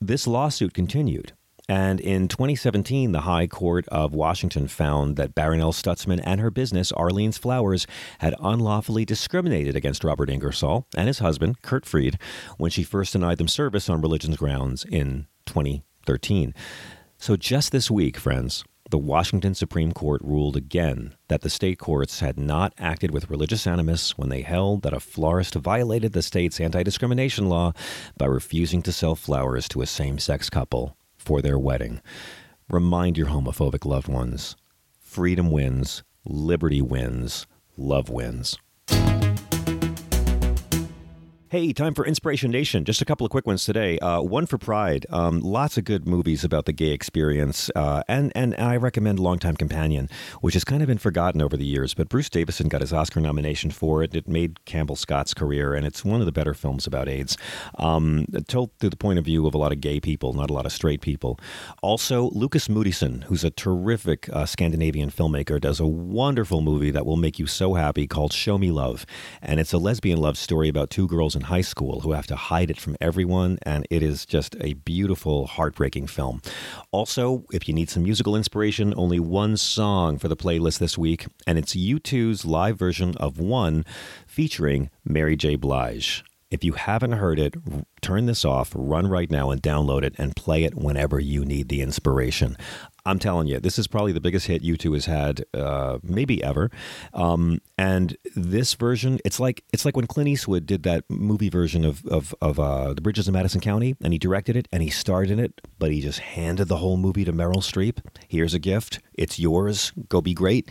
this 0.00 0.26
lawsuit 0.26 0.74
continued. 0.74 1.32
And 1.66 1.98
in 1.98 2.28
2017, 2.28 3.12
the 3.12 3.22
High 3.22 3.46
Court 3.46 3.88
of 3.88 4.14
Washington 4.14 4.68
found 4.68 5.16
that 5.16 5.34
Barronelle 5.34 5.72
Stutzman 5.72 6.20
and 6.22 6.40
her 6.40 6.50
business, 6.50 6.92
Arlene's 6.92 7.38
Flowers, 7.38 7.86
had 8.18 8.34
unlawfully 8.38 9.06
discriminated 9.06 9.74
against 9.74 10.04
Robert 10.04 10.28
Ingersoll 10.28 10.86
and 10.94 11.06
his 11.06 11.20
husband, 11.20 11.62
Curt 11.62 11.86
Freed, 11.86 12.18
when 12.58 12.70
she 12.70 12.82
first 12.82 13.14
denied 13.14 13.38
them 13.38 13.48
service 13.48 13.88
on 13.88 14.02
religious 14.02 14.36
grounds 14.36 14.84
in 14.84 15.26
2013. 15.46 16.52
So 17.16 17.36
just 17.36 17.72
this 17.72 17.90
week, 17.90 18.18
friends, 18.18 18.62
the 18.90 18.98
Washington 18.98 19.54
Supreme 19.54 19.92
Court 19.92 20.20
ruled 20.22 20.56
again 20.56 21.14
that 21.28 21.40
the 21.40 21.50
state 21.50 21.78
courts 21.78 22.20
had 22.20 22.38
not 22.38 22.74
acted 22.78 23.10
with 23.10 23.30
religious 23.30 23.66
animus 23.66 24.18
when 24.18 24.28
they 24.28 24.42
held 24.42 24.82
that 24.82 24.92
a 24.92 25.00
florist 25.00 25.54
violated 25.54 26.12
the 26.12 26.22
state's 26.22 26.60
anti 26.60 26.82
discrimination 26.82 27.48
law 27.48 27.72
by 28.18 28.26
refusing 28.26 28.82
to 28.82 28.92
sell 28.92 29.14
flowers 29.14 29.68
to 29.68 29.80
a 29.80 29.86
same 29.86 30.18
sex 30.18 30.50
couple 30.50 30.96
for 31.16 31.40
their 31.40 31.58
wedding. 31.58 32.02
Remind 32.68 33.16
your 33.16 33.28
homophobic 33.28 33.84
loved 33.84 34.08
ones 34.08 34.56
freedom 35.00 35.50
wins, 35.50 36.02
liberty 36.24 36.82
wins, 36.82 37.46
love 37.76 38.08
wins. 38.10 38.58
Hey, 41.54 41.72
time 41.72 41.94
for 41.94 42.04
Inspiration 42.04 42.50
Nation. 42.50 42.84
Just 42.84 43.00
a 43.00 43.04
couple 43.04 43.24
of 43.24 43.30
quick 43.30 43.46
ones 43.46 43.64
today. 43.64 43.96
Uh, 44.00 44.20
one 44.20 44.44
for 44.44 44.58
Pride. 44.58 45.06
Um, 45.10 45.38
lots 45.38 45.78
of 45.78 45.84
good 45.84 46.04
movies 46.04 46.42
about 46.42 46.64
the 46.64 46.72
gay 46.72 46.88
experience, 46.88 47.70
uh, 47.76 48.02
and 48.08 48.32
and 48.34 48.56
I 48.56 48.74
recommend 48.76 49.20
Longtime 49.20 49.54
Companion, 49.54 50.08
which 50.40 50.54
has 50.54 50.64
kind 50.64 50.82
of 50.82 50.88
been 50.88 50.98
forgotten 50.98 51.40
over 51.40 51.56
the 51.56 51.64
years. 51.64 51.94
But 51.94 52.08
Bruce 52.08 52.28
Davison 52.28 52.66
got 52.66 52.80
his 52.80 52.92
Oscar 52.92 53.20
nomination 53.20 53.70
for 53.70 54.02
it. 54.02 54.16
It 54.16 54.26
made 54.26 54.64
Campbell 54.64 54.96
Scott's 54.96 55.32
career, 55.32 55.74
and 55.74 55.86
it's 55.86 56.04
one 56.04 56.18
of 56.18 56.26
the 56.26 56.32
better 56.32 56.54
films 56.54 56.88
about 56.88 57.08
AIDS. 57.08 57.38
Um, 57.78 58.26
told 58.48 58.72
through 58.80 58.90
the 58.90 58.96
point 58.96 59.20
of 59.20 59.24
view 59.24 59.46
of 59.46 59.54
a 59.54 59.58
lot 59.58 59.70
of 59.70 59.80
gay 59.80 60.00
people, 60.00 60.32
not 60.32 60.50
a 60.50 60.52
lot 60.52 60.66
of 60.66 60.72
straight 60.72 61.02
people. 61.02 61.38
Also, 61.84 62.30
Lukas 62.30 62.66
Moodysson, 62.66 63.22
who's 63.22 63.44
a 63.44 63.50
terrific 63.50 64.28
uh, 64.32 64.44
Scandinavian 64.44 65.08
filmmaker, 65.08 65.60
does 65.60 65.78
a 65.78 65.86
wonderful 65.86 66.62
movie 66.62 66.90
that 66.90 67.06
will 67.06 67.16
make 67.16 67.38
you 67.38 67.46
so 67.46 67.74
happy 67.74 68.08
called 68.08 68.32
Show 68.32 68.58
Me 68.58 68.72
Love, 68.72 69.06
and 69.40 69.60
it's 69.60 69.72
a 69.72 69.78
lesbian 69.78 70.20
love 70.20 70.36
story 70.36 70.68
about 70.68 70.90
two 70.90 71.06
girls 71.06 71.36
in 71.36 71.43
high 71.44 71.60
school 71.60 72.00
who 72.00 72.12
have 72.12 72.26
to 72.26 72.36
hide 72.36 72.70
it 72.70 72.80
from 72.80 72.96
everyone, 73.00 73.58
and 73.62 73.86
it 73.90 74.02
is 74.02 74.26
just 74.26 74.56
a 74.60 74.74
beautiful, 74.74 75.46
heartbreaking 75.46 76.06
film. 76.06 76.42
Also, 76.90 77.44
if 77.52 77.68
you 77.68 77.74
need 77.74 77.88
some 77.88 78.02
musical 78.02 78.36
inspiration, 78.36 78.92
only 78.96 79.20
one 79.20 79.56
song 79.56 80.18
for 80.18 80.28
the 80.28 80.36
playlist 80.36 80.78
this 80.78 80.98
week, 80.98 81.26
and 81.46 81.58
it's 81.58 81.74
U2's 81.74 82.44
live 82.44 82.78
version 82.78 83.16
of 83.18 83.38
One 83.38 83.84
featuring 84.26 84.90
Mary 85.04 85.36
J. 85.36 85.56
Blige. 85.56 86.24
If 86.54 86.62
you 86.62 86.74
haven't 86.74 87.14
heard 87.14 87.40
it, 87.40 87.56
turn 88.00 88.26
this 88.26 88.44
off, 88.44 88.70
run 88.76 89.08
right 89.08 89.28
now 89.28 89.50
and 89.50 89.60
download 89.60 90.04
it 90.04 90.14
and 90.18 90.36
play 90.36 90.62
it 90.62 90.76
whenever 90.76 91.18
you 91.18 91.44
need 91.44 91.68
the 91.68 91.80
inspiration. 91.80 92.56
I'm 93.04 93.18
telling 93.18 93.48
you, 93.48 93.58
this 93.58 93.76
is 93.76 93.88
probably 93.88 94.12
the 94.12 94.20
biggest 94.20 94.46
hit 94.46 94.62
U2 94.62 94.94
has 94.94 95.06
had, 95.06 95.44
uh, 95.52 95.98
maybe 96.04 96.44
ever. 96.44 96.70
Um, 97.12 97.58
and 97.76 98.16
this 98.36 98.74
version, 98.74 99.18
it's 99.24 99.40
like 99.40 99.64
it's 99.72 99.84
like 99.84 99.96
when 99.96 100.06
Clint 100.06 100.28
Eastwood 100.28 100.64
did 100.64 100.84
that 100.84 101.02
movie 101.10 101.48
version 101.48 101.84
of 101.84 102.06
of, 102.06 102.32
of 102.40 102.60
uh, 102.60 102.94
the 102.94 103.00
Bridges 103.00 103.26
of 103.26 103.34
Madison 103.34 103.60
County, 103.60 103.96
and 104.00 104.12
he 104.12 104.18
directed 104.20 104.54
it 104.54 104.68
and 104.70 104.80
he 104.80 104.90
starred 104.90 105.32
in 105.32 105.40
it, 105.40 105.60
but 105.80 105.90
he 105.90 106.00
just 106.00 106.20
handed 106.20 106.68
the 106.68 106.76
whole 106.76 106.96
movie 106.96 107.24
to 107.24 107.32
Meryl 107.32 107.64
Streep. 107.64 107.98
Here's 108.28 108.54
a 108.54 108.60
gift. 108.60 109.00
It's 109.14 109.40
yours. 109.40 109.92
Go 110.08 110.20
be 110.20 110.34
great. 110.34 110.70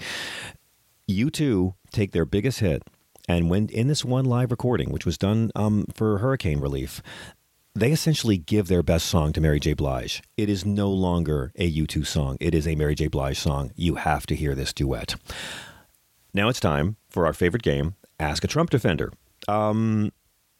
U2 1.09 1.73
take 1.91 2.13
their 2.13 2.23
biggest 2.23 2.61
hit 2.61 2.83
and 3.27 3.49
when 3.49 3.67
in 3.69 3.87
this 3.87 4.03
one 4.05 4.25
live 4.25 4.51
recording, 4.51 4.91
which 4.91 5.05
was 5.05 5.17
done 5.17 5.51
um, 5.55 5.85
for 5.93 6.17
hurricane 6.19 6.59
relief, 6.59 7.01
they 7.75 7.91
essentially 7.91 8.37
give 8.37 8.67
their 8.67 8.83
best 8.83 9.07
song 9.07 9.33
to 9.33 9.41
Mary 9.41 9.59
J. 9.59 9.73
Blige. 9.73 10.21
It 10.37 10.49
is 10.49 10.65
no 10.65 10.89
longer 10.89 11.51
a 11.55 11.71
U2 11.71 12.05
song, 12.05 12.37
it 12.39 12.53
is 12.53 12.67
a 12.67 12.75
Mary 12.75 12.95
J. 12.95 13.07
Blige 13.07 13.39
song. 13.39 13.71
You 13.75 13.95
have 13.95 14.25
to 14.27 14.35
hear 14.35 14.55
this 14.55 14.73
duet. 14.73 15.15
Now 16.33 16.49
it's 16.49 16.59
time 16.59 16.97
for 17.09 17.25
our 17.25 17.33
favorite 17.33 17.63
game 17.63 17.95
Ask 18.19 18.43
a 18.43 18.47
Trump 18.47 18.69
Defender. 18.69 19.11
Um, 19.47 20.11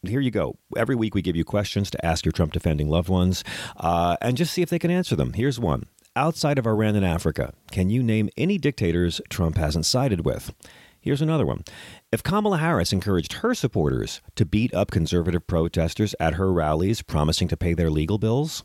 here 0.02 0.20
you 0.20 0.30
go. 0.30 0.58
Every 0.76 0.94
week 0.94 1.14
we 1.14 1.22
give 1.22 1.36
you 1.36 1.44
questions 1.44 1.90
to 1.90 2.04
ask 2.04 2.24
your 2.24 2.32
Trump 2.32 2.52
defending 2.52 2.88
loved 2.88 3.08
ones 3.08 3.42
uh, 3.78 4.16
and 4.20 4.36
just 4.36 4.52
see 4.52 4.62
if 4.62 4.68
they 4.68 4.78
can 4.78 4.90
answer 4.90 5.16
them. 5.16 5.32
Here's 5.32 5.58
one. 5.58 5.84
Outside 6.16 6.58
of 6.58 6.66
Iran 6.66 6.94
and 6.94 7.06
Africa, 7.06 7.54
can 7.70 7.90
you 7.90 8.02
name 8.02 8.28
any 8.36 8.58
dictators 8.58 9.20
Trump 9.30 9.56
hasn't 9.56 9.86
sided 9.86 10.24
with? 10.24 10.52
Here's 11.04 11.20
another 11.20 11.44
one. 11.44 11.64
If 12.10 12.22
Kamala 12.22 12.56
Harris 12.56 12.90
encouraged 12.90 13.34
her 13.34 13.52
supporters 13.52 14.22
to 14.36 14.46
beat 14.46 14.72
up 14.72 14.90
conservative 14.90 15.46
protesters 15.46 16.14
at 16.18 16.36
her 16.36 16.50
rallies, 16.50 17.02
promising 17.02 17.46
to 17.48 17.58
pay 17.58 17.74
their 17.74 17.90
legal 17.90 18.16
bills, 18.16 18.64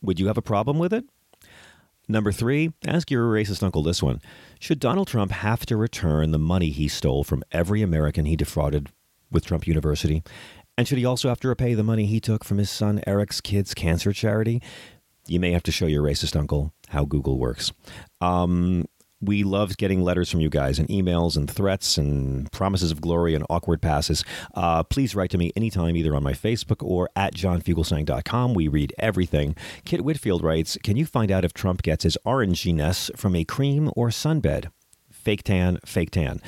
would 0.00 0.20
you 0.20 0.28
have 0.28 0.38
a 0.38 0.42
problem 0.42 0.78
with 0.78 0.92
it? 0.92 1.04
Number 2.06 2.30
three, 2.30 2.72
ask 2.86 3.10
your 3.10 3.28
racist 3.28 3.64
uncle 3.64 3.82
this 3.82 4.04
one. 4.04 4.20
Should 4.60 4.78
Donald 4.78 5.08
Trump 5.08 5.32
have 5.32 5.66
to 5.66 5.76
return 5.76 6.30
the 6.30 6.38
money 6.38 6.70
he 6.70 6.86
stole 6.86 7.24
from 7.24 7.42
every 7.50 7.82
American 7.82 8.24
he 8.24 8.36
defrauded 8.36 8.90
with 9.32 9.44
Trump 9.44 9.66
University? 9.66 10.22
And 10.78 10.86
should 10.86 10.98
he 10.98 11.04
also 11.04 11.28
have 11.28 11.40
to 11.40 11.48
repay 11.48 11.74
the 11.74 11.82
money 11.82 12.06
he 12.06 12.20
took 12.20 12.44
from 12.44 12.58
his 12.58 12.70
son 12.70 13.02
Eric's 13.04 13.40
kids' 13.40 13.74
cancer 13.74 14.12
charity? 14.12 14.62
You 15.26 15.40
may 15.40 15.50
have 15.50 15.64
to 15.64 15.72
show 15.72 15.86
your 15.86 16.04
racist 16.04 16.36
uncle 16.36 16.72
how 16.90 17.04
Google 17.04 17.36
works. 17.36 17.72
Um, 18.20 18.84
we 19.20 19.42
love 19.42 19.76
getting 19.76 20.02
letters 20.02 20.30
from 20.30 20.40
you 20.40 20.50
guys 20.50 20.78
and 20.78 20.88
emails 20.88 21.36
and 21.36 21.50
threats 21.50 21.96
and 21.96 22.50
promises 22.52 22.90
of 22.90 23.00
glory 23.00 23.34
and 23.34 23.44
awkward 23.48 23.80
passes. 23.80 24.24
Uh, 24.54 24.82
please 24.82 25.14
write 25.14 25.30
to 25.30 25.38
me 25.38 25.52
anytime, 25.56 25.96
either 25.96 26.14
on 26.14 26.22
my 26.22 26.32
Facebook 26.32 26.84
or 26.84 27.08
at 27.16 27.34
johnfugelsang.com. 27.34 28.54
We 28.54 28.68
read 28.68 28.92
everything. 28.98 29.56
Kit 29.84 30.02
Whitfield 30.02 30.42
writes 30.42 30.78
Can 30.82 30.96
you 30.96 31.06
find 31.06 31.30
out 31.30 31.44
if 31.44 31.54
Trump 31.54 31.82
gets 31.82 32.04
his 32.04 32.18
oranginess 32.26 33.16
from 33.16 33.34
a 33.34 33.44
cream 33.44 33.90
or 33.96 34.08
sunbed? 34.08 34.70
Fake 35.10 35.44
tan, 35.44 35.78
fake 35.86 36.10
tan. 36.10 36.40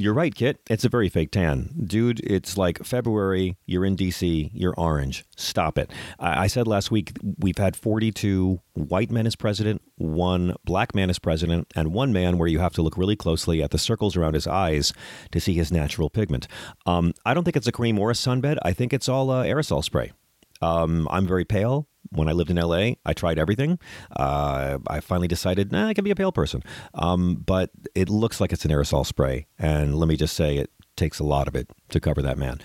You're 0.00 0.14
right, 0.14 0.32
Kit. 0.32 0.60
It's 0.70 0.84
a 0.84 0.88
very 0.88 1.08
fake 1.08 1.32
tan. 1.32 1.74
Dude, 1.84 2.20
it's 2.20 2.56
like 2.56 2.84
February, 2.84 3.56
you're 3.66 3.84
in 3.84 3.96
DC, 3.96 4.48
you're 4.54 4.74
orange. 4.78 5.24
Stop 5.36 5.76
it. 5.76 5.90
I, 6.20 6.44
I 6.44 6.46
said 6.46 6.68
last 6.68 6.92
week 6.92 7.18
we've 7.36 7.58
had 7.58 7.74
42 7.74 8.60
white 8.74 9.10
men 9.10 9.26
as 9.26 9.34
president, 9.34 9.82
one 9.96 10.54
black 10.64 10.94
man 10.94 11.10
as 11.10 11.18
president, 11.18 11.72
and 11.74 11.92
one 11.92 12.12
man 12.12 12.38
where 12.38 12.46
you 12.46 12.60
have 12.60 12.74
to 12.74 12.82
look 12.82 12.96
really 12.96 13.16
closely 13.16 13.60
at 13.60 13.72
the 13.72 13.78
circles 13.78 14.16
around 14.16 14.34
his 14.34 14.46
eyes 14.46 14.92
to 15.32 15.40
see 15.40 15.54
his 15.54 15.72
natural 15.72 16.08
pigment. 16.08 16.46
Um, 16.86 17.12
I 17.26 17.34
don't 17.34 17.42
think 17.42 17.56
it's 17.56 17.66
a 17.66 17.72
cream 17.72 17.98
or 17.98 18.12
a 18.12 18.14
sunbed. 18.14 18.58
I 18.62 18.74
think 18.74 18.92
it's 18.92 19.08
all 19.08 19.30
uh, 19.30 19.42
aerosol 19.42 19.82
spray. 19.82 20.12
Um, 20.60 21.08
I'm 21.10 21.26
very 21.26 21.44
pale 21.44 21.88
when 22.10 22.28
I 22.28 22.32
lived 22.32 22.50
in 22.50 22.56
LA, 22.56 22.92
I 23.04 23.12
tried 23.14 23.38
everything. 23.38 23.78
Uh, 24.14 24.78
I 24.86 25.00
finally 25.00 25.28
decided, 25.28 25.72
nah, 25.72 25.88
I 25.88 25.94
can 25.94 26.04
be 26.04 26.10
a 26.10 26.16
pale 26.16 26.32
person. 26.32 26.62
Um, 26.94 27.36
but 27.36 27.70
it 27.94 28.08
looks 28.08 28.40
like 28.40 28.52
it's 28.52 28.64
an 28.64 28.70
aerosol 28.70 29.04
spray. 29.04 29.46
And 29.58 29.96
let 29.96 30.08
me 30.08 30.16
just 30.16 30.34
say, 30.34 30.56
it 30.56 30.70
takes 30.96 31.18
a 31.18 31.24
lot 31.24 31.48
of 31.48 31.54
it 31.54 31.68
to 31.90 32.00
cover 32.00 32.22
that 32.22 32.38
man. 32.38 32.60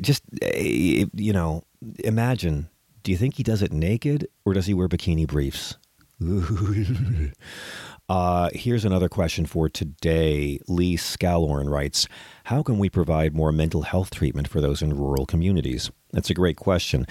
Just, 0.00 0.22
eh, 0.40 1.04
you 1.14 1.32
know, 1.32 1.62
imagine 2.04 2.68
do 3.02 3.10
you 3.10 3.16
think 3.16 3.34
he 3.34 3.42
does 3.42 3.62
it 3.62 3.72
naked 3.72 4.28
or 4.44 4.54
does 4.54 4.66
he 4.66 4.74
wear 4.74 4.88
bikini 4.88 5.26
briefs? 5.26 5.76
Uh, 8.08 8.50
here's 8.52 8.84
another 8.84 9.08
question 9.08 9.46
for 9.46 9.70
today. 9.70 10.58
Lee 10.68 10.98
Scalorn 10.98 11.70
writes 11.70 12.06
How 12.44 12.62
can 12.62 12.78
we 12.78 12.90
provide 12.90 13.34
more 13.34 13.52
mental 13.52 13.82
health 13.82 14.10
treatment 14.10 14.48
for 14.48 14.60
those 14.60 14.82
in 14.82 14.98
rural 14.98 15.24
communities? 15.24 15.90
That's 16.12 16.28
a 16.28 16.34
great 16.34 16.56
question. 16.56 17.06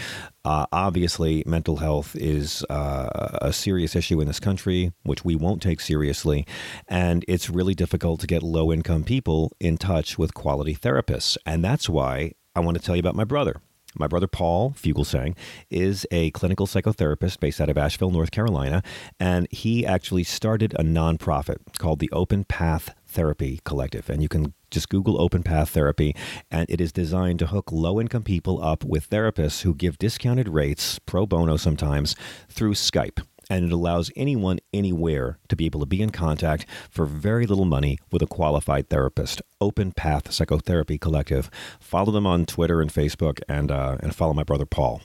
Uh, 0.46 0.68
obviously, 0.72 1.44
mental 1.48 1.78
health 1.78 2.16
is 2.16 2.64
uh, 2.70 3.40
a 3.42 3.52
serious 3.52 3.96
issue 3.96 4.22
in 4.22 4.28
this 4.28 4.40
country, 4.40 4.94
which 5.04 5.26
we 5.26 5.36
won't 5.36 5.62
take 5.62 5.80
seriously. 5.80 6.46
And 6.88 7.26
it's 7.28 7.50
really 7.50 7.74
difficult 7.74 8.22
to 8.22 8.28
get 8.28 8.44
low 8.44 8.72
income 8.72 9.04
people 9.04 9.52
in 9.60 9.78
touch 9.78 10.20
with 10.20 10.36
quality 10.36 10.76
therapists. 10.76 11.36
And 11.48 11.64
that's 11.64 11.90
why 11.90 12.34
I 12.56 12.60
want 12.60 12.78
to 12.78 12.84
tell 12.84 12.96
you 12.96 13.00
about 13.00 13.16
my 13.16 13.24
brother. 13.24 13.56
My 13.96 14.08
brother 14.08 14.28
Paul 14.28 14.72
Fugelsang 14.72 15.36
is 15.70 16.08
a 16.12 16.32
clinical 16.32 16.66
psychotherapist 16.66 17.40
based 17.40 17.60
out 17.60 17.70
of 17.70 17.78
Asheville, 17.78 18.12
North 18.12 18.32
Carolina, 18.32 18.84
and 19.20 19.48
he 19.52 19.86
actually 19.86 20.24
started 20.24 20.74
a 20.76 20.84
nonprofit 20.84 21.58
called 21.78 22.00
the 22.00 22.10
Open 22.12 22.46
Path 22.46 22.94
Therapy 23.06 23.60
Collective. 23.66 24.10
And 24.10 24.22
you 24.22 24.30
can 24.30 24.54
just 24.72 24.90
Google 24.90 25.22
Open 25.22 25.44
Path 25.44 25.70
Therapy, 25.70 26.16
and 26.50 26.66
it 26.70 26.82
is 26.82 26.92
designed 26.92 27.40
to 27.40 27.48
hook 27.48 27.72
low 27.72 28.00
income 28.00 28.24
people 28.24 28.64
up 28.64 28.84
with 28.84 29.10
therapists 29.10 29.62
who 29.62 29.76
give 29.76 30.00
discounted 30.00 30.48
rates, 30.48 30.98
pro 31.00 31.26
bono 31.26 31.58
sometimes, 31.58 32.16
through 32.50 32.74
Skype 32.74 33.20
and 33.52 33.66
it 33.66 33.72
allows 33.74 34.10
anyone 34.16 34.60
anywhere 34.74 35.38
to 35.50 35.58
be 35.58 35.66
able 35.66 35.82
to 35.82 35.86
be 35.86 36.02
in 36.02 36.10
contact 36.10 36.66
for 36.90 37.06
very 37.06 37.46
little 37.46 37.66
money 37.66 38.00
with 38.10 38.22
a 38.22 38.28
qualified 38.28 38.88
therapist. 38.88 39.42
Open 39.60 39.92
Path 39.92 40.32
Psychotherapy 40.32 40.98
Collective. 40.98 41.52
Follow 41.78 42.14
them 42.14 42.26
on 42.26 42.46
Twitter 42.46 42.82
and 42.82 42.92
Facebook, 42.94 43.42
and 43.50 43.70
uh, 43.70 43.98
and 44.02 44.16
follow 44.16 44.34
my 44.34 44.44
brother 44.44 44.66
Paul. 44.66 45.02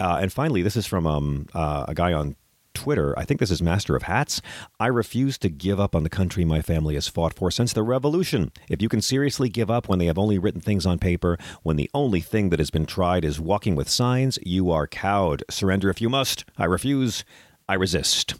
Uh, 0.00 0.18
and 0.20 0.32
finally, 0.32 0.62
this 0.62 0.76
is 0.76 0.86
from 0.86 1.06
um, 1.06 1.46
uh, 1.52 1.84
a 1.88 1.94
guy 1.94 2.14
on 2.14 2.36
Twitter. 2.74 3.18
I 3.18 3.24
think 3.24 3.40
this 3.40 3.50
is 3.50 3.62
Master 3.62 3.96
of 3.96 4.04
Hats. 4.04 4.40
I 4.78 4.86
refuse 4.86 5.38
to 5.38 5.48
give 5.48 5.80
up 5.80 5.94
on 5.94 6.02
the 6.02 6.10
country 6.10 6.44
my 6.44 6.62
family 6.62 6.94
has 6.94 7.08
fought 7.08 7.34
for 7.34 7.50
since 7.50 7.72
the 7.72 7.82
revolution. 7.82 8.52
If 8.68 8.80
you 8.80 8.88
can 8.88 9.00
seriously 9.00 9.48
give 9.48 9.70
up 9.70 9.88
when 9.88 9.98
they 9.98 10.06
have 10.06 10.18
only 10.18 10.38
written 10.38 10.60
things 10.60 10.86
on 10.86 10.98
paper, 10.98 11.38
when 11.62 11.76
the 11.76 11.90
only 11.94 12.20
thing 12.20 12.50
that 12.50 12.58
has 12.58 12.70
been 12.70 12.86
tried 12.86 13.24
is 13.24 13.40
walking 13.40 13.76
with 13.76 13.88
signs, 13.88 14.38
you 14.42 14.70
are 14.70 14.86
cowed. 14.86 15.42
Surrender 15.50 15.90
if 15.90 16.00
you 16.00 16.08
must. 16.08 16.44
I 16.58 16.64
refuse. 16.64 17.24
I 17.68 17.74
resist. 17.74 18.34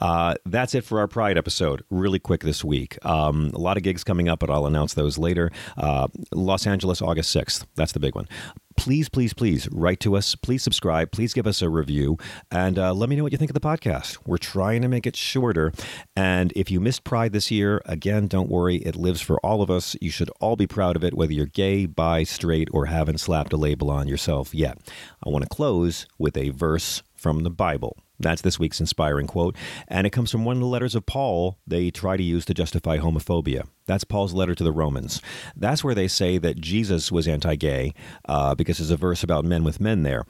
Uh, 0.00 0.34
that's 0.46 0.74
it 0.74 0.84
for 0.84 0.98
our 0.98 1.08
Pride 1.08 1.36
episode. 1.36 1.82
Really 1.90 2.18
quick 2.18 2.42
this 2.42 2.64
week. 2.64 2.98
Um, 3.04 3.50
a 3.54 3.58
lot 3.58 3.76
of 3.76 3.82
gigs 3.82 4.04
coming 4.04 4.28
up, 4.28 4.38
but 4.38 4.50
I'll 4.50 4.66
announce 4.66 4.94
those 4.94 5.18
later. 5.18 5.50
Uh, 5.76 6.08
Los 6.32 6.66
Angeles, 6.66 7.02
August 7.02 7.34
6th. 7.34 7.66
That's 7.76 7.92
the 7.92 8.00
big 8.00 8.14
one. 8.14 8.28
Please, 8.76 9.10
please, 9.10 9.34
please 9.34 9.68
write 9.72 10.00
to 10.00 10.16
us. 10.16 10.34
Please 10.34 10.62
subscribe. 10.62 11.10
Please 11.12 11.34
give 11.34 11.46
us 11.46 11.60
a 11.60 11.68
review 11.68 12.16
and 12.50 12.78
uh, 12.78 12.94
let 12.94 13.10
me 13.10 13.16
know 13.16 13.22
what 13.22 13.32
you 13.32 13.36
think 13.36 13.50
of 13.50 13.54
the 13.54 13.60
podcast. 13.60 14.16
We're 14.24 14.38
trying 14.38 14.80
to 14.80 14.88
make 14.88 15.06
it 15.06 15.16
shorter. 15.16 15.72
And 16.16 16.50
if 16.56 16.70
you 16.70 16.80
missed 16.80 17.04
Pride 17.04 17.32
this 17.34 17.50
year, 17.50 17.82
again, 17.84 18.26
don't 18.26 18.48
worry. 18.48 18.76
It 18.76 18.96
lives 18.96 19.20
for 19.20 19.38
all 19.40 19.60
of 19.60 19.70
us. 19.70 19.96
You 20.00 20.10
should 20.10 20.30
all 20.40 20.56
be 20.56 20.66
proud 20.66 20.96
of 20.96 21.04
it, 21.04 21.12
whether 21.12 21.32
you're 21.32 21.44
gay, 21.44 21.84
bi, 21.84 22.22
straight, 22.22 22.68
or 22.72 22.86
haven't 22.86 23.18
slapped 23.18 23.52
a 23.52 23.58
label 23.58 23.90
on 23.90 24.08
yourself 24.08 24.54
yet. 24.54 24.78
I 25.22 25.28
want 25.28 25.42
to 25.42 25.48
close 25.48 26.06
with 26.18 26.36
a 26.38 26.48
verse 26.48 27.02
from 27.14 27.42
the 27.42 27.50
Bible. 27.50 27.98
That's 28.20 28.42
this 28.42 28.58
week's 28.58 28.80
inspiring 28.80 29.26
quote. 29.26 29.56
And 29.88 30.06
it 30.06 30.10
comes 30.10 30.30
from 30.30 30.44
one 30.44 30.56
of 30.56 30.60
the 30.60 30.66
letters 30.66 30.94
of 30.94 31.06
Paul 31.06 31.58
they 31.66 31.90
try 31.90 32.16
to 32.16 32.22
use 32.22 32.44
to 32.44 32.54
justify 32.54 32.98
homophobia. 32.98 33.66
That's 33.86 34.04
Paul's 34.04 34.34
letter 34.34 34.54
to 34.54 34.64
the 34.64 34.72
Romans. 34.72 35.20
That's 35.56 35.82
where 35.82 35.94
they 35.94 36.06
say 36.06 36.38
that 36.38 36.60
Jesus 36.60 37.10
was 37.10 37.26
anti 37.26 37.56
gay 37.56 37.94
uh, 38.28 38.54
because 38.54 38.78
there's 38.78 38.90
a 38.90 38.96
verse 38.96 39.22
about 39.22 39.44
men 39.44 39.64
with 39.64 39.80
men 39.80 40.02
there. 40.02 40.24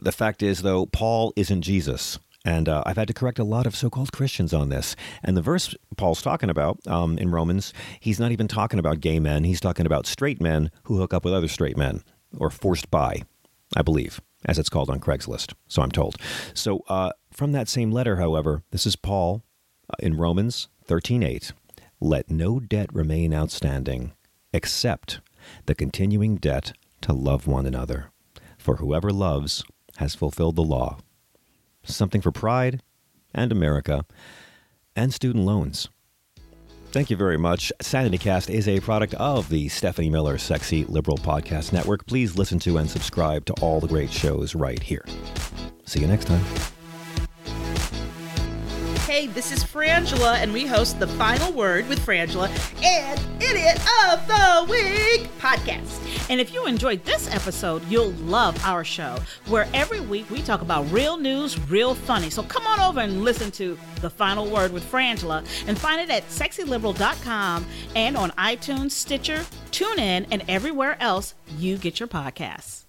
The 0.00 0.12
fact 0.12 0.42
is, 0.42 0.62
though, 0.62 0.86
Paul 0.86 1.32
isn't 1.36 1.62
Jesus. 1.62 2.18
And 2.44 2.68
uh, 2.68 2.82
I've 2.84 2.96
had 2.96 3.06
to 3.08 3.14
correct 3.14 3.38
a 3.38 3.44
lot 3.44 3.66
of 3.66 3.76
so 3.76 3.88
called 3.88 4.12
Christians 4.12 4.52
on 4.52 4.68
this. 4.68 4.96
And 5.22 5.36
the 5.36 5.42
verse 5.42 5.76
Paul's 5.96 6.22
talking 6.22 6.50
about 6.50 6.84
um, 6.88 7.16
in 7.18 7.30
Romans, 7.30 7.72
he's 8.00 8.18
not 8.18 8.32
even 8.32 8.48
talking 8.48 8.80
about 8.80 9.00
gay 9.00 9.20
men. 9.20 9.44
He's 9.44 9.60
talking 9.60 9.86
about 9.86 10.06
straight 10.06 10.40
men 10.40 10.70
who 10.84 10.98
hook 10.98 11.14
up 11.14 11.24
with 11.24 11.34
other 11.34 11.48
straight 11.48 11.76
men 11.76 12.02
or 12.36 12.50
forced 12.50 12.90
by, 12.90 13.22
I 13.76 13.82
believe 13.82 14.20
as 14.44 14.58
it's 14.58 14.68
called 14.68 14.90
on 14.90 15.00
Craigslist, 15.00 15.54
so 15.68 15.82
I'm 15.82 15.90
told. 15.90 16.16
So, 16.54 16.82
uh, 16.88 17.12
from 17.42 17.50
that 17.50 17.68
same 17.68 17.90
letter, 17.90 18.18
however, 18.18 18.62
this 18.70 18.86
is 18.86 18.94
Paul 18.94 19.42
uh, 19.90 19.96
in 19.98 20.16
Romans 20.16 20.68
13:8. 20.86 21.50
Let 22.00 22.30
no 22.30 22.60
debt 22.60 22.94
remain 22.94 23.34
outstanding, 23.34 24.12
except 24.52 25.18
the 25.66 25.74
continuing 25.74 26.36
debt 26.36 26.72
to 27.00 27.12
love 27.12 27.48
one 27.48 27.66
another. 27.66 28.12
For 28.58 28.76
whoever 28.76 29.10
loves 29.10 29.64
has 29.96 30.14
fulfilled 30.14 30.54
the 30.54 30.62
law. 30.62 30.98
Something 31.82 32.20
for 32.20 32.30
pride 32.30 32.80
and 33.34 33.50
America 33.50 34.04
and 34.94 35.12
student 35.12 35.44
loans. 35.44 35.88
Thank 36.92 37.10
you 37.10 37.16
very 37.16 37.38
much. 37.38 37.72
Sanity 37.80 38.18
Cast 38.18 38.50
is 38.50 38.68
a 38.68 38.78
product 38.78 39.14
of 39.14 39.48
the 39.48 39.68
Stephanie 39.68 40.10
Miller 40.10 40.38
Sexy 40.38 40.84
Liberal 40.84 41.18
Podcast 41.18 41.72
Network. 41.72 42.06
Please 42.06 42.38
listen 42.38 42.60
to 42.60 42.78
and 42.78 42.88
subscribe 42.88 43.44
to 43.46 43.52
all 43.54 43.80
the 43.80 43.88
great 43.88 44.12
shows 44.12 44.54
right 44.54 44.80
here. 44.80 45.04
See 45.86 45.98
you 45.98 46.06
next 46.06 46.26
time. 46.26 46.44
Hey, 49.12 49.26
this 49.26 49.52
is 49.52 49.62
Frangela, 49.62 50.36
and 50.36 50.54
we 50.54 50.64
host 50.64 50.98
The 50.98 51.06
Final 51.06 51.52
Word 51.52 51.86
with 51.86 52.00
Frangela 52.00 52.48
and 52.82 53.20
Idiot 53.42 53.78
of 54.08 54.26
the 54.26 54.66
Week 54.72 55.28
podcast. 55.38 56.30
And 56.30 56.40
if 56.40 56.54
you 56.54 56.64
enjoyed 56.64 57.04
this 57.04 57.30
episode, 57.30 57.86
you'll 57.90 58.12
love 58.12 58.58
our 58.64 58.84
show, 58.84 59.18
where 59.48 59.68
every 59.74 60.00
week 60.00 60.30
we 60.30 60.40
talk 60.40 60.62
about 60.62 60.90
real 60.90 61.18
news, 61.18 61.60
real 61.68 61.94
funny. 61.94 62.30
So 62.30 62.42
come 62.42 62.66
on 62.66 62.80
over 62.80 63.00
and 63.00 63.22
listen 63.22 63.50
to 63.50 63.76
The 64.00 64.08
Final 64.08 64.50
Word 64.50 64.72
with 64.72 64.90
Frangela 64.90 65.46
and 65.66 65.78
find 65.78 66.00
it 66.00 66.08
at 66.08 66.26
sexyliberal.com 66.30 67.66
and 67.94 68.16
on 68.16 68.30
iTunes, 68.30 68.92
Stitcher, 68.92 69.44
TuneIn, 69.72 70.26
and 70.30 70.42
everywhere 70.48 70.96
else 71.02 71.34
you 71.58 71.76
get 71.76 72.00
your 72.00 72.08
podcasts. 72.08 72.81